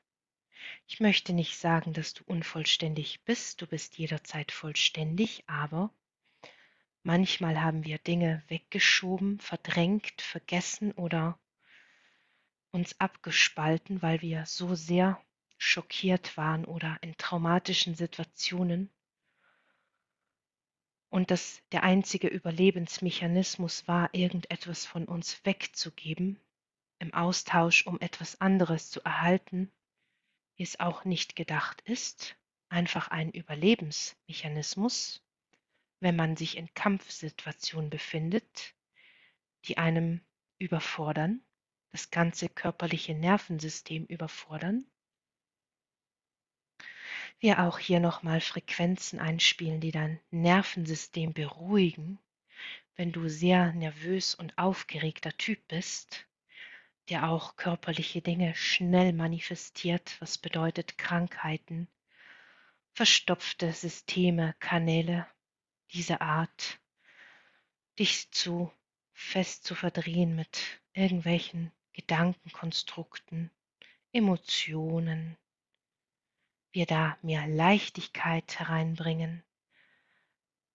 Ich 0.88 1.00
möchte 1.00 1.34
nicht 1.34 1.56
sagen, 1.56 1.94
dass 1.94 2.16
du 2.16 2.24
unvollständig 2.26 3.24
bist, 3.26 3.62
du 3.62 3.68
bist 3.68 4.00
jederzeit 4.00 4.52
vollständig, 4.52 5.44
aber 5.46 5.92
manchmal 7.04 7.62
haben 7.62 7.86
wir 7.86 8.00
Dinge 8.00 8.42
weggeschoben, 8.48 9.40
verdrängt, 9.40 10.20
vergessen 10.20 10.94
oder 10.94 11.38
uns 12.72 13.00
abgespalten, 13.00 14.02
weil 14.02 14.24
wir 14.24 14.48
so 14.48 14.74
sehr 14.74 15.24
schockiert 15.60 16.38
waren 16.38 16.66
oder 16.66 16.98
in 17.02 17.16
traumatischen 17.18 17.94
Situationen 17.94 18.90
und 21.10 21.32
dass 21.32 21.62
der 21.72 21.84
einzige 21.84 22.28
Überlebensmechanismus 22.28 23.88
war, 23.88 24.14
irgendetwas 24.14 24.86
von 24.86 25.06
uns 25.06 25.46
wegzugeben, 25.46 26.40
im 27.00 27.14
Austausch, 27.14 27.86
um 27.88 28.00
etwas 28.02 28.42
anderes 28.42 28.90
zu 28.90 29.02
erhalten, 29.02 29.72
wie 30.56 30.64
es 30.64 30.80
auch 30.80 31.06
nicht 31.06 31.36
gedacht 31.36 31.82
ist, 31.82 32.36
einfach 32.70 33.10
ein 33.10 33.32
Überlebensmechanismus, 33.32 35.24
wenn 36.00 36.16
man 36.16 36.36
sich 36.36 36.58
in 36.58 36.74
Kampfsituationen 36.74 37.90
befindet, 37.90 38.76
die 39.66 39.78
einem 39.78 40.22
überfordern, 40.60 41.42
das 41.92 42.12
ganze 42.12 42.50
körperliche 42.50 43.14
Nervensystem 43.14 44.06
überfordern 44.06 44.86
wir 47.40 47.60
auch 47.60 47.78
hier 47.80 48.00
nochmal 48.00 48.42
Frequenzen 48.42 49.20
einspielen, 49.20 49.80
die 49.80 49.92
dein 49.92 50.20
Nervensystem 50.32 51.34
beruhigen, 51.34 52.20
wenn 52.96 53.12
du 53.12 53.30
sehr 53.30 53.74
nervös 53.74 54.34
und 54.34 54.58
aufgeregter 54.58 55.36
Typ 55.38 55.68
bist, 55.68 56.28
der 57.10 57.30
auch 57.30 57.56
körperliche 57.56 58.22
Dinge 58.22 58.56
schnell 58.56 59.14
manifestiert, 59.14 60.20
was 60.20 60.38
bedeutet 60.38 60.98
Krankheiten, 60.98 61.88
verstopfte 62.94 63.72
Systeme, 63.72 64.56
Kanäle 64.60 65.28
dieser 65.94 66.22
Art, 66.22 66.80
dich 68.00 68.32
zu 68.32 68.72
fest 69.14 69.64
zu 69.64 69.76
verdrehen 69.76 70.36
mit 70.36 70.82
irgendwelchen 70.94 71.72
Gedankenkonstrukten, 71.94 73.52
Emotionen, 74.12 75.38
wir 76.72 76.86
da 76.86 77.18
mehr 77.22 77.48
Leichtigkeit 77.48 78.60
hereinbringen, 78.60 79.44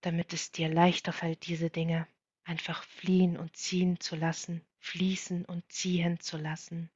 damit 0.01 0.33
es 0.33 0.51
dir 0.51 0.69
leichter 0.69 1.13
fällt, 1.13 1.47
diese 1.47 1.71
Dinge 1.71 2.07
einfach 2.45 2.83
fliehen 2.85 3.37
und 3.37 3.57
ziehen 3.57 4.01
zu 4.01 4.17
lassen, 4.17 4.65
fließen 4.79 5.45
und 5.45 5.71
ziehen 5.71 6.19
zu 6.21 6.37
lassen. 6.37 6.91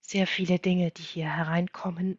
Sehr 0.00 0.26
viele 0.26 0.58
Dinge, 0.58 0.90
die 0.90 1.02
hier 1.02 1.30
hereinkommen, 1.30 2.18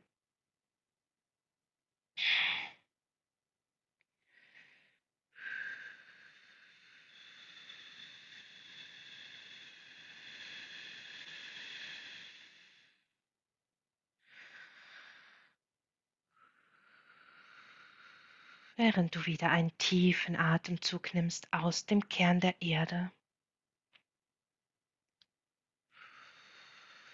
während 18.78 19.16
du 19.16 19.26
wieder 19.26 19.50
einen 19.50 19.76
tiefen 19.80 20.36
Atemzug 20.36 21.14
nimmst 21.14 21.52
aus 21.52 21.86
dem 21.86 22.08
Kern 22.08 22.40
der 22.40 22.62
Erde. 22.62 23.12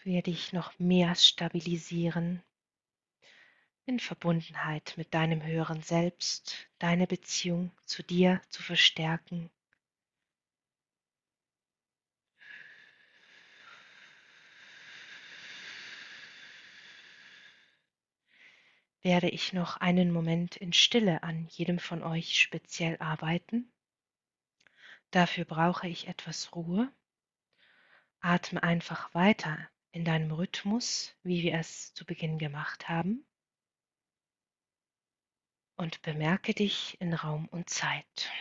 Werde 0.03 0.31
dich 0.31 0.51
noch 0.51 0.77
mehr 0.77 1.15
stabilisieren 1.15 2.43
in 3.85 3.99
Verbundenheit 3.99 4.93
mit 4.97 5.13
deinem 5.13 5.43
höheren 5.43 5.81
Selbst, 5.81 6.69
deine 6.79 7.07
Beziehung 7.07 7.71
zu 7.85 8.03
dir 8.03 8.41
zu 8.49 8.61
verstärken. 8.61 9.49
Werde 19.03 19.29
ich 19.29 19.53
noch 19.53 19.77
einen 19.77 20.11
Moment 20.11 20.55
in 20.55 20.73
Stille 20.73 21.23
an 21.23 21.45
jedem 21.49 21.77
von 21.77 22.01
euch 22.03 22.39
speziell 22.39 22.97
arbeiten. 22.99 23.71
Dafür 25.11 25.45
brauche 25.45 25.87
ich 25.87 26.07
etwas 26.07 26.55
Ruhe. 26.55 26.91
Atme 28.21 28.63
einfach 28.63 29.13
weiter 29.13 29.69
in 29.91 30.05
deinem 30.05 30.31
Rhythmus, 30.31 31.13
wie 31.21 31.43
wir 31.43 31.55
es 31.55 31.93
zu 31.93 32.05
Beginn 32.05 32.39
gemacht 32.39 32.87
haben. 32.87 33.25
Und 35.75 36.01
bemerke 36.01 36.53
dich 36.53 36.99
in 37.01 37.13
Raum 37.13 37.47
und 37.49 37.69
Zeit. 37.69 38.31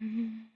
嗯。 0.00 0.49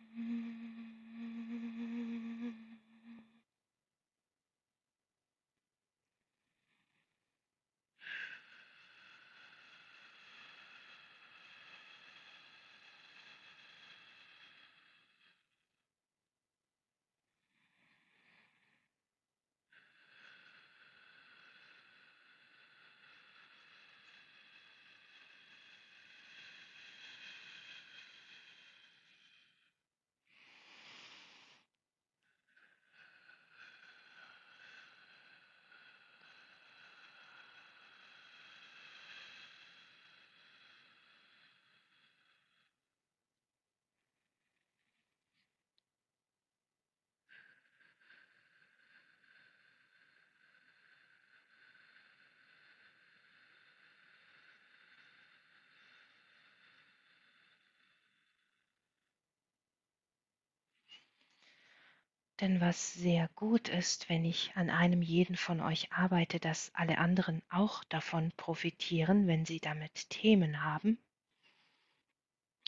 Denn 62.40 62.60
was 62.60 62.92
sehr 62.94 63.28
gut 63.36 63.68
ist, 63.68 64.08
wenn 64.08 64.24
ich 64.24 64.52
an 64.56 64.68
einem 64.68 65.02
jeden 65.02 65.36
von 65.36 65.60
euch 65.60 65.92
arbeite, 65.92 66.40
dass 66.40 66.74
alle 66.74 66.98
anderen 66.98 67.42
auch 67.48 67.84
davon 67.84 68.32
profitieren, 68.36 69.28
wenn 69.28 69.44
sie 69.44 69.60
damit 69.60 70.10
Themen 70.10 70.64
haben. 70.64 70.98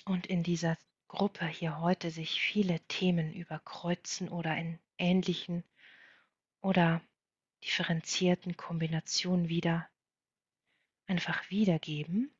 Und 0.05 0.27
in 0.27 0.45
dieser 0.45 0.79
Gruppe 1.09 1.47
hier 1.47 1.81
heute 1.81 2.11
sich 2.13 2.41
viele 2.41 2.79
Themen 2.87 3.33
überkreuzen 3.33 4.29
oder 4.29 4.57
in 4.57 4.79
ähnlichen 4.99 5.65
oder 6.61 7.01
differenzierten 7.65 8.57
Kombinationen 8.57 9.49
wieder 9.49 9.89
einfach 11.07 11.51
wiedergeben 11.51 12.31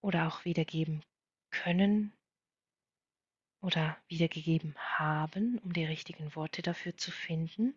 oder 0.00 0.26
auch 0.26 0.44
wiedergeben 0.44 1.04
können, 1.50 2.12
oder 3.64 3.96
wiedergegeben 4.08 4.74
haben, 4.76 5.58
um 5.60 5.72
die 5.72 5.86
richtigen 5.86 6.34
Worte 6.36 6.60
dafür 6.60 6.96
zu 6.98 7.10
finden. 7.10 7.74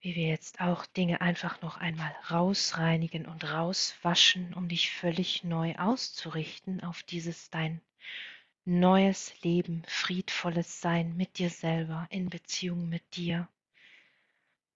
Wie 0.00 0.14
wir 0.14 0.28
jetzt 0.28 0.60
auch 0.60 0.86
Dinge 0.86 1.20
einfach 1.20 1.60
noch 1.62 1.78
einmal 1.78 2.14
rausreinigen 2.30 3.26
und 3.26 3.42
rauswaschen, 3.42 4.54
um 4.54 4.68
dich 4.68 4.92
völlig 4.92 5.42
neu 5.42 5.74
auszurichten 5.74 6.80
auf 6.84 7.02
dieses 7.02 7.50
dein 7.50 7.80
neues 8.64 9.42
Leben, 9.42 9.82
friedvolles 9.88 10.80
Sein 10.80 11.16
mit 11.16 11.38
dir 11.38 11.50
selber, 11.50 12.06
in 12.10 12.30
Beziehung 12.30 12.88
mit 12.88 13.16
dir, 13.16 13.48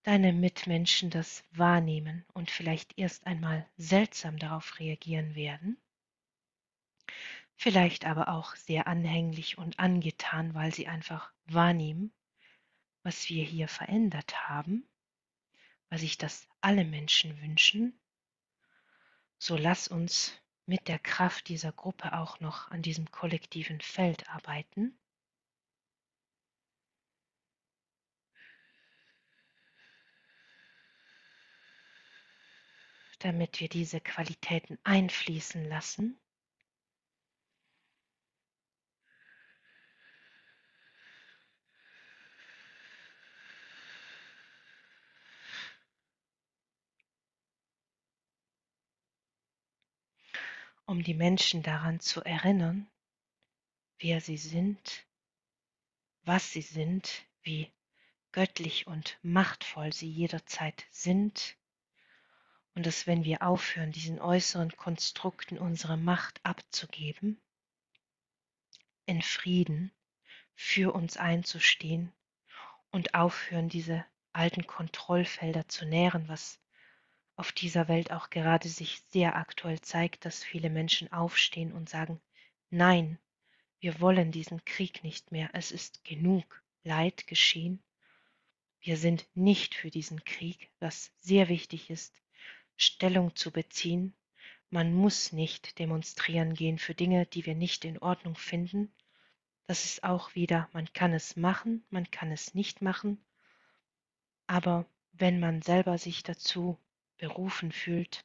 deine 0.03 0.33
Mitmenschen 0.33 1.11
das 1.11 1.45
wahrnehmen 1.53 2.25
und 2.33 2.51
vielleicht 2.51 2.99
erst 2.99 3.25
einmal 3.27 3.69
seltsam 3.77 4.37
darauf 4.37 4.81
reagieren 4.81 5.37
werden 5.37 5.77
vielleicht 7.61 8.07
aber 8.07 8.29
auch 8.29 8.57
sehr 8.57 8.87
anhänglich 8.87 9.59
und 9.59 9.79
angetan, 9.79 10.55
weil 10.55 10.73
sie 10.73 10.89
einfach 10.89 11.31
wahrnehmen, 11.45 12.11
was 13.03 13.29
wir 13.29 13.45
hier 13.45 13.69
verändert 13.69 14.49
haben, 14.49 14.89
weil 15.91 15.99
sich 15.99 16.17
das 16.17 16.49
alle 16.63 16.87
Menschen 16.87 17.39
wünschen, 17.43 18.01
so 19.37 19.59
lass 19.59 19.89
uns 19.89 20.33
mit 20.65 20.89
der 20.89 20.99
Kraft 20.99 21.49
dieser 21.49 21.71
Gruppe 21.71 22.15
auch 22.15 22.41
noch 22.41 22.71
an 22.71 22.81
diesem 22.81 23.11
kollektiven 23.11 23.81
Feld 23.81 24.29
arbeiten. 24.31 24.97
damit 33.23 33.61
wir 33.61 33.69
diese 33.69 34.01
Qualitäten 34.01 34.79
einfließen 34.83 35.63
lassen 35.67 36.19
um 50.91 51.05
die 51.05 51.15
Menschen 51.15 51.63
daran 51.63 52.01
zu 52.01 52.21
erinnern, 52.21 52.91
wer 54.01 54.21
sie 54.21 54.37
sind, 54.37 55.07
was 56.25 56.51
sie 56.51 56.63
sind, 56.63 57.25
wie 57.43 57.71
göttlich 58.33 58.89
und 58.89 59.17
machtvoll 59.23 59.93
sie 59.93 60.11
jederzeit 60.11 60.85
sind, 60.91 61.57
und 62.75 62.87
dass 62.87 63.07
wenn 63.07 63.23
wir 63.23 63.43
aufhören, 63.43 63.93
diesen 63.93 64.21
äußeren 64.21 64.77
Konstrukten 64.77 65.59
unsere 65.59 65.97
Macht 65.97 66.45
abzugeben, 66.45 67.41
in 69.07 69.23
Frieden 69.23 69.93
für 70.57 70.93
uns 70.93 71.17
einzustehen 71.17 72.13
und 72.91 73.15
aufhören, 73.15 73.69
diese 73.69 74.05
alten 74.33 74.67
Kontrollfelder 74.67 75.69
zu 75.69 75.85
nähren, 75.85 76.27
was 76.27 76.60
auf 77.41 77.53
dieser 77.53 77.89
Welt 77.89 78.13
auch 78.13 78.29
gerade 78.29 78.69
sich 78.69 79.01
sehr 79.09 79.35
aktuell 79.35 79.81
zeigt, 79.81 80.27
dass 80.27 80.45
viele 80.45 80.69
Menschen 80.69 81.11
aufstehen 81.11 81.73
und 81.73 81.89
sagen, 81.89 82.21
nein, 82.69 83.19
wir 83.81 83.99
wollen 83.99 84.31
diesen 84.31 84.63
Krieg 84.67 85.03
nicht 85.03 85.33
mehr, 85.33 85.49
es 85.55 85.73
ist 85.73 86.05
genug 86.05 86.63
Leid 86.85 87.27
geschehen. 87.27 87.83
Wir 88.83 88.99
sind 88.99 89.27
nicht 89.35 89.75
für 89.75 89.91
diesen 89.91 90.23
Krieg, 90.25 90.71
was 90.81 91.13
sehr 91.17 91.49
wichtig 91.49 91.89
ist, 91.89 92.15
Stellung 92.77 93.35
zu 93.35 93.51
beziehen. 93.51 94.15
Man 94.69 94.93
muss 94.93 95.33
nicht 95.33 95.79
demonstrieren 95.79 96.53
gehen 96.53 96.79
für 96.79 96.95
Dinge, 96.95 97.25
die 97.25 97.47
wir 97.47 97.55
nicht 97.55 97.87
in 97.87 97.97
Ordnung 98.01 98.37
finden. 98.37 98.93
Das 99.67 99.87
ist 99.87 100.05
auch 100.05 100.35
wieder, 100.35 100.69
man 100.75 100.93
kann 100.93 101.15
es 101.15 101.37
machen, 101.37 101.87
man 101.89 102.11
kann 102.11 102.33
es 102.33 102.53
nicht 102.53 102.83
machen, 102.83 103.25
aber 104.47 104.85
wenn 105.13 105.41
man 105.41 105.63
selber 105.63 105.97
sich 105.97 106.23
dazu 106.23 106.79
berufen 107.21 107.71
fühlt, 107.71 108.25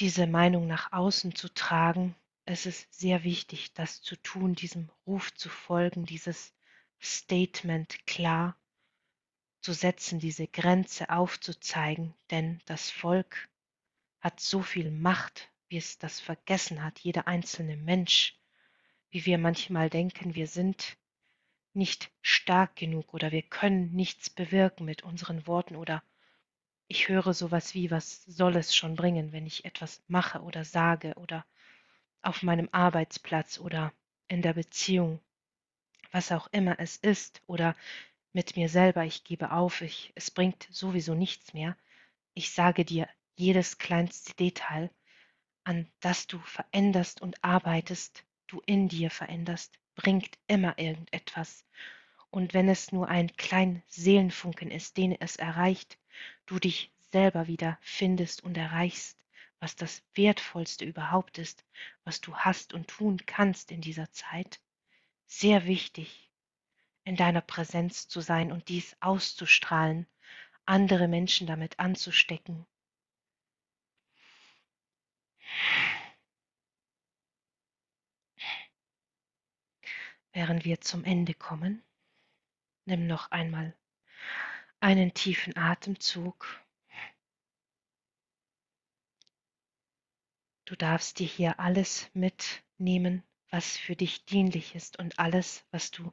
diese 0.00 0.26
Meinung 0.26 0.66
nach 0.66 0.92
außen 0.92 1.36
zu 1.36 1.48
tragen. 1.48 2.16
Es 2.44 2.66
ist 2.66 2.92
sehr 2.92 3.22
wichtig, 3.22 3.72
das 3.74 4.02
zu 4.02 4.16
tun, 4.16 4.54
diesem 4.56 4.90
Ruf 5.06 5.32
zu 5.34 5.48
folgen, 5.48 6.04
dieses 6.04 6.52
Statement 7.00 8.04
klar 8.06 8.56
zu 9.60 9.72
setzen, 9.72 10.18
diese 10.18 10.48
Grenze 10.48 11.10
aufzuzeigen, 11.10 12.14
denn 12.32 12.60
das 12.66 12.90
Volk 12.90 13.48
hat 14.20 14.40
so 14.40 14.62
viel 14.62 14.90
Macht, 14.90 15.52
wie 15.68 15.76
es 15.76 15.98
das 15.98 16.18
vergessen 16.18 16.82
hat, 16.82 16.98
jeder 16.98 17.28
einzelne 17.28 17.76
Mensch, 17.76 18.36
wie 19.10 19.24
wir 19.24 19.38
manchmal 19.38 19.88
denken, 19.88 20.34
wir 20.34 20.48
sind 20.48 20.98
nicht 21.72 22.10
stark 22.20 22.74
genug 22.74 23.14
oder 23.14 23.30
wir 23.30 23.42
können 23.42 23.92
nichts 23.92 24.28
bewirken 24.28 24.84
mit 24.84 25.02
unseren 25.02 25.46
Worten 25.46 25.76
oder 25.76 26.02
ich 26.92 27.08
höre 27.08 27.32
sowas 27.32 27.72
wie, 27.72 27.90
was 27.90 28.22
soll 28.24 28.54
es 28.54 28.76
schon 28.76 28.96
bringen, 28.96 29.32
wenn 29.32 29.46
ich 29.46 29.64
etwas 29.64 30.02
mache 30.08 30.42
oder 30.42 30.62
sage 30.62 31.14
oder 31.14 31.46
auf 32.20 32.42
meinem 32.42 32.68
Arbeitsplatz 32.70 33.58
oder 33.58 33.94
in 34.28 34.42
der 34.42 34.52
Beziehung, 34.52 35.18
was 36.10 36.32
auch 36.32 36.48
immer 36.52 36.78
es 36.78 36.98
ist 36.98 37.40
oder 37.46 37.74
mit 38.34 38.56
mir 38.56 38.68
selber, 38.68 39.06
ich 39.06 39.24
gebe 39.24 39.52
auf, 39.52 39.80
ich, 39.80 40.12
es 40.16 40.30
bringt 40.30 40.68
sowieso 40.70 41.14
nichts 41.14 41.54
mehr. 41.54 41.78
Ich 42.34 42.50
sage 42.50 42.84
dir 42.84 43.08
jedes 43.36 43.78
kleinste 43.78 44.34
Detail, 44.34 44.90
an 45.64 45.90
das 46.00 46.26
du 46.26 46.40
veränderst 46.40 47.22
und 47.22 47.42
arbeitest, 47.42 48.22
du 48.48 48.60
in 48.66 48.88
dir 48.88 49.10
veränderst, 49.10 49.78
bringt 49.94 50.36
immer 50.46 50.78
irgendetwas. 50.78 51.64
Und 52.28 52.52
wenn 52.52 52.68
es 52.68 52.92
nur 52.92 53.08
ein 53.08 53.34
kleiner 53.38 53.80
Seelenfunken 53.88 54.70
ist, 54.70 54.98
den 54.98 55.18
es 55.18 55.36
erreicht, 55.36 55.96
du 56.46 56.58
dich 56.58 56.92
selber 57.12 57.46
wieder 57.46 57.78
findest 57.82 58.44
und 58.44 58.56
erreichst, 58.56 59.18
was 59.60 59.76
das 59.76 60.02
Wertvollste 60.14 60.84
überhaupt 60.84 61.38
ist, 61.38 61.64
was 62.04 62.20
du 62.20 62.36
hast 62.36 62.72
und 62.74 62.88
tun 62.88 63.18
kannst 63.26 63.70
in 63.70 63.80
dieser 63.80 64.10
Zeit. 64.12 64.60
Sehr 65.26 65.66
wichtig. 65.66 66.30
in 67.04 67.16
deiner 67.16 67.40
Präsenz 67.40 68.08
zu 68.08 68.20
sein 68.20 68.52
und 68.52 68.68
dies 68.68 68.96
auszustrahlen, 69.00 70.06
andere 70.66 71.08
Menschen 71.08 71.46
damit 71.46 71.78
anzustecken. 71.78 72.66
Während 80.34 80.64
wir 80.66 80.80
zum 80.82 81.04
Ende 81.04 81.32
kommen, 81.34 81.82
nimm 82.84 83.06
noch 83.06 83.30
einmal 83.30 83.74
einen 84.82 85.14
tiefen 85.14 85.56
Atemzug. 85.56 86.60
Du 90.64 90.74
darfst 90.74 91.20
dir 91.20 91.26
hier 91.26 91.60
alles 91.60 92.10
mitnehmen, 92.14 93.22
was 93.50 93.76
für 93.76 93.94
dich 93.94 94.24
dienlich 94.24 94.74
ist 94.74 94.98
und 94.98 95.20
alles, 95.20 95.64
was 95.70 95.92
du 95.92 96.12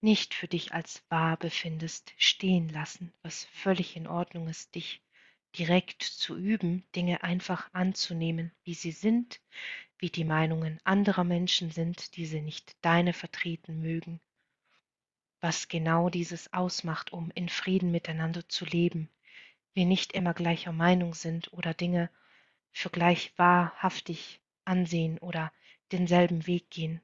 nicht 0.00 0.32
für 0.32 0.48
dich 0.48 0.72
als 0.72 1.04
wahr 1.10 1.36
befindest, 1.36 2.14
stehen 2.16 2.70
lassen, 2.70 3.12
was 3.22 3.44
völlig 3.44 3.94
in 3.94 4.06
Ordnung 4.06 4.48
ist, 4.48 4.74
dich 4.74 5.02
direkt 5.58 6.02
zu 6.02 6.36
üben, 6.36 6.84
Dinge 6.94 7.22
einfach 7.22 7.68
anzunehmen, 7.74 8.52
wie 8.64 8.74
sie 8.74 8.92
sind, 8.92 9.40
wie 9.98 10.10
die 10.10 10.24
Meinungen 10.24 10.80
anderer 10.84 11.24
Menschen 11.24 11.70
sind, 11.70 12.16
die 12.16 12.24
sie 12.24 12.40
nicht 12.40 12.76
deine 12.80 13.12
vertreten 13.12 13.80
mögen, 13.80 14.20
was 15.40 15.68
genau 15.68 16.08
dieses 16.08 16.52
ausmacht, 16.52 17.12
um 17.12 17.30
in 17.34 17.48
Frieden 17.48 17.90
miteinander 17.90 18.48
zu 18.48 18.64
leben, 18.64 19.08
wir 19.74 19.86
nicht 19.86 20.12
immer 20.12 20.34
gleicher 20.34 20.72
Meinung 20.72 21.14
sind 21.14 21.52
oder 21.52 21.74
Dinge 21.74 22.10
für 22.72 22.90
gleich 22.90 23.32
wahrhaftig 23.36 24.40
ansehen 24.64 25.18
oder 25.18 25.52
denselben 25.92 26.46
Weg 26.46 26.70
gehen 26.70 27.00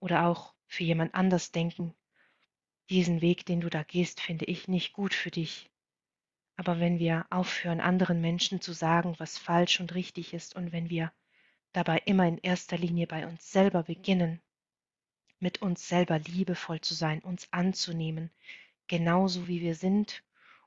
oder 0.00 0.26
auch 0.26 0.54
für 0.66 0.84
jemand 0.84 1.14
anders 1.14 1.52
denken, 1.52 1.94
diesen 2.90 3.20
Weg, 3.20 3.46
den 3.46 3.60
du 3.60 3.68
da 3.68 3.82
gehst, 3.82 4.20
finde 4.20 4.46
ich 4.46 4.68
nicht 4.68 4.92
gut 4.92 5.14
für 5.14 5.30
dich. 5.30 5.70
Aber 6.56 6.80
wenn 6.80 6.98
wir 6.98 7.26
aufhören, 7.30 7.80
anderen 7.80 8.20
Menschen 8.20 8.60
zu 8.60 8.72
sagen, 8.72 9.14
was 9.18 9.38
falsch 9.38 9.80
und 9.80 9.94
richtig 9.94 10.34
ist, 10.34 10.56
und 10.56 10.72
wenn 10.72 10.90
wir 10.90 11.12
dabei 11.72 11.98
immer 12.06 12.26
in 12.26 12.38
erster 12.38 12.76
Linie 12.76 13.06
bei 13.06 13.26
uns 13.26 13.52
selber 13.52 13.84
beginnen, 13.84 14.40
mit 15.40 15.62
uns 15.62 15.88
selber 15.88 16.18
liebevoll 16.18 16.80
zu 16.80 16.94
sein, 16.94 17.20
uns 17.20 17.52
anzunehmen, 17.52 18.30
genauso 18.86 19.48
wie 19.48 19.60
wir 19.60 19.74
sind 19.74 20.22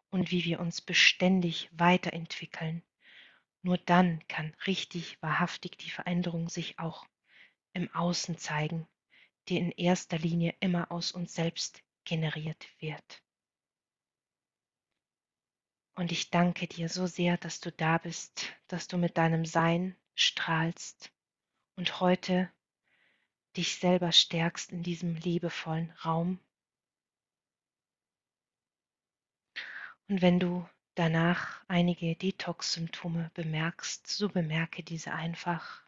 und 0.10 0.32
wie 0.32 0.46
wir 0.46 0.60
uns 0.60 0.82
beständig 0.82 1.70
weiterentwickeln, 1.72 2.84
nur 3.64 3.78
dann 3.78 4.26
kann 4.28 4.56
richtig, 4.66 5.22
wahrhaftig 5.22 5.78
die 5.78 5.92
Veränderung 5.92 6.50
sich 6.50 6.80
auch 6.80 7.06
im 7.74 7.94
Außen 7.94 8.38
zeigen, 8.38 8.88
die 9.48 9.58
in 9.58 9.72
erster 9.72 10.18
Linie 10.18 10.56
immer 10.60 10.92
aus 10.92 11.12
uns 11.12 11.34
selbst 11.34 11.84
generiert 12.04 12.68
wird. 12.80 13.22
Und 15.94 16.12
ich 16.12 16.32
danke 16.32 16.68
dir 16.68 16.90
so 16.90 17.06
sehr, 17.06 17.38
dass 17.38 17.60
du 17.60 17.72
da 17.72 17.98
bist, 17.98 18.54
dass 18.68 18.88
du 18.88 18.98
mit 18.98 19.18
deinem 19.18 19.46
Sein 19.46 19.96
strahlst 20.16 21.12
und 21.76 22.00
heute 22.00 22.52
dich 23.58 23.78
selber 23.78 24.12
stärkst 24.12 24.72
in 24.72 24.84
diesem 24.84 25.16
liebevollen 25.16 25.92
Raum. 26.04 26.40
Und 30.08 30.22
wenn 30.22 30.40
du 30.40 30.68
danach 30.96 31.64
einige 31.68 32.16
Detox-Symptome 32.16 33.32
bemerkst, 33.34 34.08
so 34.08 34.30
bemerke 34.30 34.84
diese 34.84 35.14
einfach. 35.14 35.84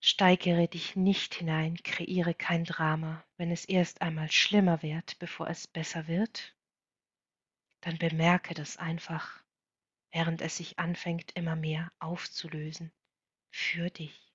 Steigere 0.00 0.68
dich 0.68 0.96
nicht 0.96 1.34
hinein, 1.34 1.76
kreiere 1.82 2.34
kein 2.34 2.64
Drama. 2.64 3.24
Wenn 3.38 3.50
es 3.50 3.64
erst 3.64 4.02
einmal 4.02 4.30
schlimmer 4.30 4.82
wird, 4.82 5.18
bevor 5.18 5.48
es 5.48 5.66
besser 5.66 6.06
wird, 6.06 6.54
dann 7.80 7.98
bemerke 7.98 8.54
das 8.54 8.76
einfach, 8.76 9.42
während 10.12 10.42
es 10.42 10.58
sich 10.58 10.78
anfängt 10.78 11.32
immer 11.32 11.56
mehr 11.56 11.90
aufzulösen 11.98 12.92
für 13.50 13.90
dich. 13.90 14.25